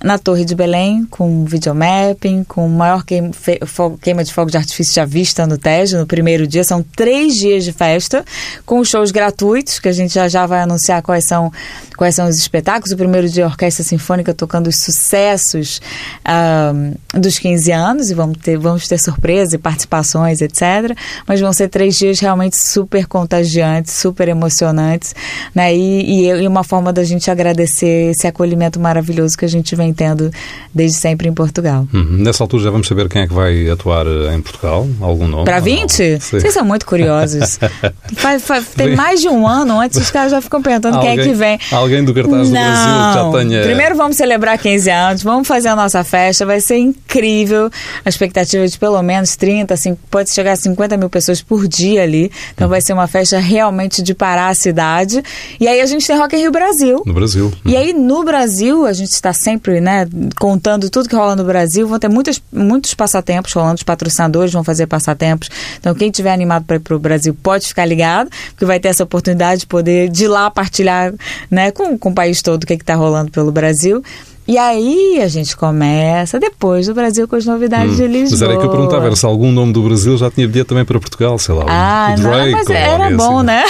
na 0.03 0.17
Torre 0.17 0.45
de 0.45 0.55
Belém, 0.55 1.05
com 1.05 1.43
videomapping, 1.45 2.43
com 2.43 2.65
o 2.65 2.69
maior 2.69 3.03
queima, 3.03 4.23
de 4.23 4.33
fogo 4.33 4.49
de 4.49 4.57
artifício 4.57 4.93
já 4.93 5.05
vista 5.05 5.45
no 5.45 5.57
Tejo, 5.57 5.97
no 5.97 6.07
primeiro 6.07 6.47
dia. 6.47 6.63
São 6.63 6.83
três 6.83 7.33
dias 7.33 7.63
de 7.63 7.73
festa, 7.73 8.23
com 8.65 8.83
shows 8.83 9.11
gratuitos, 9.11 9.79
que 9.79 9.89
a 9.89 9.91
gente 9.91 10.13
já 10.13 10.27
já 10.27 10.45
vai 10.45 10.61
anunciar 10.61 11.01
quais 11.01 11.25
são, 11.25 11.51
quais 11.97 12.15
são 12.15 12.27
os 12.27 12.37
espetáculos. 12.37 12.91
O 12.93 12.97
primeiro 12.97 13.27
dia, 13.27 13.43
a 13.43 13.47
Orquestra 13.47 13.83
Sinfônica 13.83 14.33
tocando 14.33 14.67
os 14.67 14.77
sucessos 14.77 15.81
ah, 16.23 16.73
dos 17.13 17.37
15 17.37 17.71
anos, 17.71 18.09
e 18.09 18.13
vamos 18.13 18.37
ter, 18.37 18.57
vamos 18.57 18.87
ter 18.87 18.97
surpresa 18.97 19.55
e 19.55 19.59
participações, 19.59 20.41
etc. 20.41 20.95
Mas 21.27 21.41
vão 21.41 21.51
ser 21.51 21.67
três 21.67 21.97
dias 21.97 22.19
realmente 22.19 22.57
super 22.57 23.05
contagiantes, 23.05 23.93
super 23.93 24.27
emocionantes, 24.27 25.13
né? 25.53 25.75
E, 25.75 26.25
e, 26.25 26.27
e 26.27 26.47
uma 26.47 26.63
forma 26.63 26.93
da 26.93 27.03
gente 27.03 27.29
agradecer 27.29 28.11
esse 28.11 28.27
acolhimento 28.27 28.79
maravilhoso 28.79 29.37
que 29.37 29.45
a 29.45 29.49
gente 29.49 29.75
vem 29.75 29.88
tendo 29.93 30.31
desde 30.73 30.97
sempre 30.97 31.27
em 31.27 31.33
Portugal. 31.33 31.87
Uhum. 31.93 32.17
Nessa 32.19 32.43
altura 32.43 32.63
já 32.63 32.69
vamos 32.71 32.87
saber 32.87 33.07
quem 33.09 33.23
é 33.23 33.27
que 33.27 33.33
vai 33.33 33.69
atuar 33.69 34.05
eh, 34.07 34.35
em 34.35 34.41
Portugal? 34.41 34.87
Algum 35.01 35.27
nome? 35.27 35.45
Para 35.45 35.55
ou 35.55 35.59
não? 35.61 35.65
20? 35.65 35.91
Sim. 35.93 36.17
Vocês 36.39 36.53
são 36.53 36.63
muito 36.65 36.85
curiosos. 36.85 37.59
Faz- 38.15 38.43
faz- 38.43 38.67
tem 38.75 38.95
mais 38.95 39.21
de 39.21 39.27
um 39.29 39.47
ano 39.47 39.79
antes, 39.79 39.99
os 39.99 40.09
caras 40.11 40.31
já 40.31 40.41
ficam 40.41 40.61
perguntando 40.61 40.99
quem 40.99 41.09
é 41.09 41.13
que 41.13 41.19
Alguém- 41.21 41.33
vem. 41.35 41.59
alguém 41.71 42.03
do 42.03 42.13
cartaz 42.13 42.49
do 42.49 42.53
Não. 42.53 42.61
Brasil 42.61 42.93
que 42.93 43.13
já 43.13 43.39
tenha- 43.49 43.61
Primeiro 43.63 43.95
vamos 43.95 44.17
celebrar 44.17 44.57
15 44.57 44.89
anos, 44.89 45.23
vamos 45.23 45.47
fazer 45.47 45.67
a 45.69 45.75
nossa 45.75 46.03
festa, 46.03 46.45
vai 46.45 46.59
ser 46.59 46.77
incrível. 46.77 47.69
A 48.05 48.09
expectativa 48.09 48.63
é 48.63 48.67
de 48.67 48.77
pelo 48.77 49.01
menos 49.01 49.35
30, 49.35 49.73
assim, 49.73 49.95
pode 50.09 50.29
chegar 50.31 50.53
a 50.53 50.55
50 50.55 50.97
mil 50.97 51.09
pessoas 51.09 51.41
por 51.41 51.67
dia 51.67 52.03
ali. 52.03 52.31
Então 52.53 52.67
vai 52.67 52.81
ser 52.81 52.93
uma 52.93 53.07
festa 53.07 53.39
realmente 53.39 54.01
de 54.01 54.13
parar 54.13 54.49
a 54.49 54.53
cidade. 54.53 55.23
E 55.59 55.67
aí 55.67 55.81
a 55.81 55.85
gente 55.85 56.05
tem 56.05 56.17
Rock 56.17 56.35
in 56.35 56.39
Rio 56.39 56.51
Brasil. 56.51 57.03
No 57.05 57.13
Brasil. 57.13 57.51
E 57.65 57.75
aí, 57.75 57.93
no 57.93 58.23
Brasil, 58.23 58.85
a 58.85 58.93
gente 58.93 59.11
está 59.11 59.31
sempre 59.33 59.78
né, 59.79 60.07
contando 60.39 60.89
tudo 60.89 61.09
que 61.09 61.15
rola 61.15 61.35
no 61.35 61.43
Brasil. 61.43 61.87
Vão 61.87 61.99
ter 61.99 62.07
muitas, 62.07 62.41
muitos 62.51 62.93
passatempos 62.93 63.53
rolando, 63.53 63.75
os 63.75 63.83
patrocinadores 63.83 64.51
vão 64.51 64.63
fazer 64.63 64.87
passatempos. 64.87 65.49
Então, 65.79 65.93
quem 65.93 66.11
tiver 66.11 66.31
animado 66.31 66.65
para 66.65 66.77
ir 66.77 66.79
para 66.79 66.95
o 66.95 66.99
Brasil 66.99 67.35
pode 67.41 67.67
ficar 67.67 67.85
ligado, 67.85 68.29
porque 68.51 68.65
vai 68.65 68.79
ter 68.79 68.89
essa 68.89 69.03
oportunidade 69.03 69.61
de 69.61 69.67
poder 69.67 70.09
de 70.09 70.27
lá 70.27 70.49
partilhar 70.49 71.13
né, 71.49 71.71
com, 71.71 71.97
com 71.97 72.09
o 72.09 72.15
país 72.15 72.41
todo 72.41 72.63
o 72.63 72.67
que 72.67 72.73
está 72.73 72.95
rolando 72.95 73.31
pelo 73.31 73.51
Brasil. 73.51 74.03
E 74.49 74.57
aí 74.57 75.21
a 75.21 75.27
gente 75.27 75.55
começa 75.55 76.39
depois 76.39 76.87
do 76.87 76.95
Brasil 76.95 77.27
com 77.27 77.35
as 77.35 77.45
novidades 77.45 77.97
de 77.97 78.07
Lisboa. 78.07 78.25
Hum. 78.25 78.31
Mas 78.31 78.41
era 78.41 78.57
que 78.57 78.65
eu 78.65 78.71
perguntava, 78.71 79.05
era 79.05 79.15
se 79.15 79.23
algum 79.23 79.51
nome 79.51 79.71
do 79.71 79.83
Brasil 79.83 80.17
já 80.17 80.31
tinha 80.31 80.47
bilhete 80.47 80.69
também 80.69 80.83
para 80.83 80.99
Portugal, 80.99 81.37
sei 81.37 81.53
lá. 81.53 81.65
Ah, 81.67 82.15
o 82.17 82.19
Drake 82.19 82.51
não, 82.51 82.57
mas 82.57 82.69
era 82.71 83.11
bom, 83.11 83.37
assim. 83.37 83.45
né? 83.45 83.63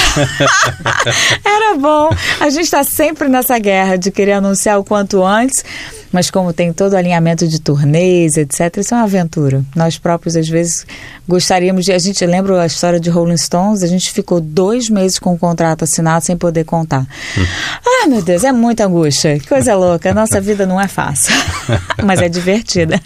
era 1.44 1.78
bom. 1.78 2.10
A 2.40 2.50
gente 2.50 2.64
está 2.64 2.82
sempre 2.86 3.28
nessa 3.28 3.60
guerra 3.60 3.98
de 3.98 4.10
querer 4.10 4.32
anunciar 4.32 4.80
o 4.80 4.84
quanto 4.86 5.22
antes, 5.22 5.66
mas 6.12 6.32
como 6.32 6.54
tem 6.54 6.74
todo 6.74 6.94
o 6.94 6.98
alinhamento 6.98 7.48
de 7.48 7.60
turnês, 7.60 8.38
etc., 8.38 8.78
isso 8.78 8.94
é 8.94 8.98
uma 8.98 9.04
aventura. 9.04 9.64
Nós 9.76 9.98
próprios, 9.98 10.36
às 10.36 10.48
vezes, 10.48 10.86
gostaríamos 11.30 11.86
de. 11.86 11.94
A 11.94 12.00
gente 12.00 12.26
lembra 12.26 12.62
a 12.62 12.66
história 12.66 13.00
de 13.00 13.10
Rolling 13.10 13.38
Stones, 13.38 13.84
a 13.84 13.88
gente 13.88 14.12
ficou 14.12 14.42
dois 14.42 14.90
meses 14.90 15.20
com 15.20 15.34
o 15.34 15.38
contrato 15.38 15.84
assinado 15.84 16.26
sem 16.26 16.36
poder 16.36 16.66
contar. 16.66 17.06
Ah, 17.86 18.08
meu 18.08 18.22
Deus, 18.22 18.44
é 18.44 18.52
muita 18.52 18.86
angústia. 18.86 19.38
Que 19.40 19.48
coisa 19.48 19.76
louca. 19.76 20.10
A 20.10 20.14
nossa 20.14 20.42
vida 20.42 20.66
não 20.66 20.82
é 20.82 20.88
fácil, 20.88 21.34
mas 22.04 22.20
é 22.20 22.28
divertida. 22.28 23.00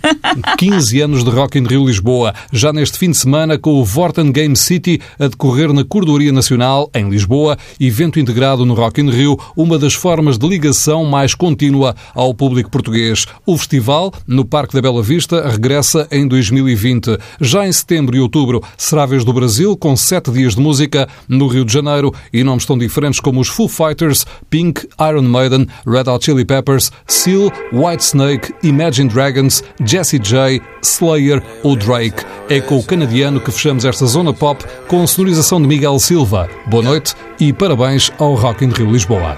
15 0.57 1.01
anos 1.01 1.23
de 1.23 1.29
Rock 1.29 1.59
in 1.59 1.67
Rio 1.67 1.85
Lisboa, 1.85 2.33
já 2.51 2.71
neste 2.71 2.97
fim 2.97 3.11
de 3.11 3.17
semana 3.17 3.57
com 3.57 3.73
o 3.73 3.83
Vorten 3.83 4.31
Game 4.31 4.55
City 4.55 5.01
a 5.19 5.27
decorrer 5.27 5.73
na 5.73 5.83
Cordoria 5.83 6.31
Nacional, 6.31 6.89
em 6.93 7.09
Lisboa, 7.09 7.57
evento 7.79 8.19
integrado 8.19 8.65
no 8.65 8.73
Rock 8.73 9.01
in 9.01 9.09
Rio, 9.09 9.37
uma 9.57 9.77
das 9.77 9.93
formas 9.93 10.37
de 10.37 10.47
ligação 10.47 11.03
mais 11.03 11.35
contínua 11.35 11.95
ao 12.15 12.33
público 12.33 12.69
português. 12.69 13.25
O 13.45 13.57
festival, 13.57 14.13
no 14.25 14.45
Parque 14.45 14.73
da 14.73 14.81
Bela 14.81 15.03
Vista, 15.03 15.49
regressa 15.49 16.07
em 16.09 16.25
2020. 16.25 17.17
Já 17.41 17.67
em 17.67 17.71
setembro 17.71 18.12
e 18.15 18.19
outubro 18.19 18.61
será 18.77 19.03
a 19.03 19.05
vez 19.05 19.23
do 19.23 19.33
Brasil, 19.33 19.75
com 19.77 19.95
sete 19.95 20.31
dias 20.31 20.55
de 20.55 20.61
música 20.61 21.07
no 21.27 21.47
Rio 21.47 21.65
de 21.65 21.73
Janeiro 21.73 22.13
e 22.31 22.43
nomes 22.43 22.65
tão 22.65 22.77
diferentes 22.77 23.19
como 23.19 23.39
os 23.39 23.47
Foo 23.47 23.67
Fighters, 23.67 24.25
Pink, 24.49 24.87
Iron 24.99 25.23
Maiden, 25.23 25.67
Red 25.85 26.09
Hot 26.09 26.23
Chili 26.25 26.45
Peppers, 26.45 26.91
Seal, 27.07 27.51
Whitesnake, 27.71 28.53
Imagine 28.63 29.09
Dragons, 29.09 29.63
Jessie 29.83 30.19
J, 30.19 30.61
Slayer 30.81 31.41
ou 31.63 31.75
Drake. 31.75 32.23
É 32.49 32.59
com 32.59 32.77
o 32.77 32.83
canadiano 32.83 33.39
que 33.39 33.51
fechamos 33.51 33.85
esta 33.85 34.05
zona 34.05 34.33
pop 34.33 34.63
com 34.87 35.05
sonorização 35.07 35.61
de 35.61 35.67
Miguel 35.67 35.97
Silva. 35.99 36.49
Boa 36.67 36.83
noite 36.83 37.15
e 37.39 37.51
parabéns 37.53 38.11
ao 38.19 38.35
Rock 38.35 38.65
in 38.65 38.69
Rio 38.69 38.91
Lisboa. 38.91 39.37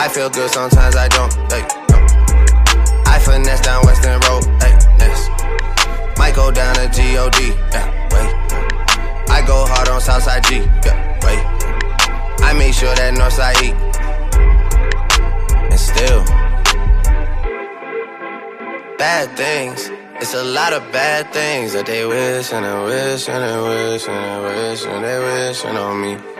I 0.00 0.08
feel 0.08 0.30
good, 0.30 0.50
sometimes 0.50 0.96
I 0.96 1.08
don't. 1.08 1.30
Hey, 1.52 1.60
no. 1.90 1.98
I 3.04 3.18
finesse 3.22 3.60
down 3.60 3.84
Western 3.84 4.18
Road. 4.20 4.44
Hey, 4.62 4.72
next. 4.96 5.28
Might 6.18 6.34
go 6.34 6.50
down 6.50 6.74
to 6.74 6.80
God. 6.88 7.36
Yeah, 7.38 7.84
wait. 8.08 8.30
I 9.28 9.44
go 9.46 9.66
hard 9.66 9.88
on 9.90 10.00
Southside 10.00 10.42
G. 10.44 10.56
Yeah, 10.86 10.96
wait. 11.22 11.44
I 12.42 12.54
make 12.54 12.72
sure 12.72 12.94
that 12.94 13.12
Northside 13.12 13.60
E. 13.60 13.72
And 15.68 15.78
still, 15.78 16.24
bad 18.96 19.36
things. 19.36 19.90
It's 20.22 20.32
a 20.32 20.42
lot 20.42 20.72
of 20.72 20.80
bad 20.92 21.30
things 21.30 21.74
that 21.74 21.84
they 21.84 22.06
wish 22.06 22.54
and 22.54 22.64
they 22.64 22.84
wish 22.86 23.28
and 23.28 23.42
they 23.44 23.60
wish 23.68 24.08
and 24.08 24.24
they 24.24 24.70
wish 24.70 24.84
and 24.86 25.04
they 25.04 25.18
wishing 25.18 25.76
on 25.76 26.00
me. 26.00 26.39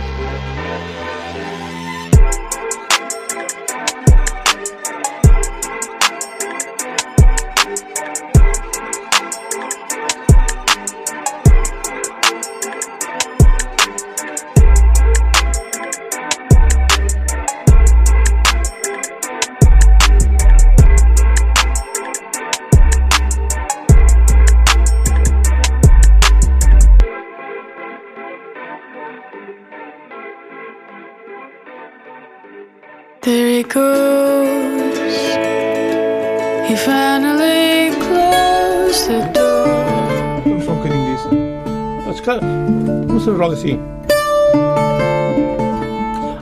Vamos 43.21 43.25
fazer 43.25 43.37
logo 43.37 43.53
assim. 43.53 43.79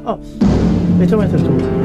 Oh, 0.05 0.17
então 1.01 1.23
entra 1.23 1.37
tu. 1.37 1.45
Come 1.45 1.78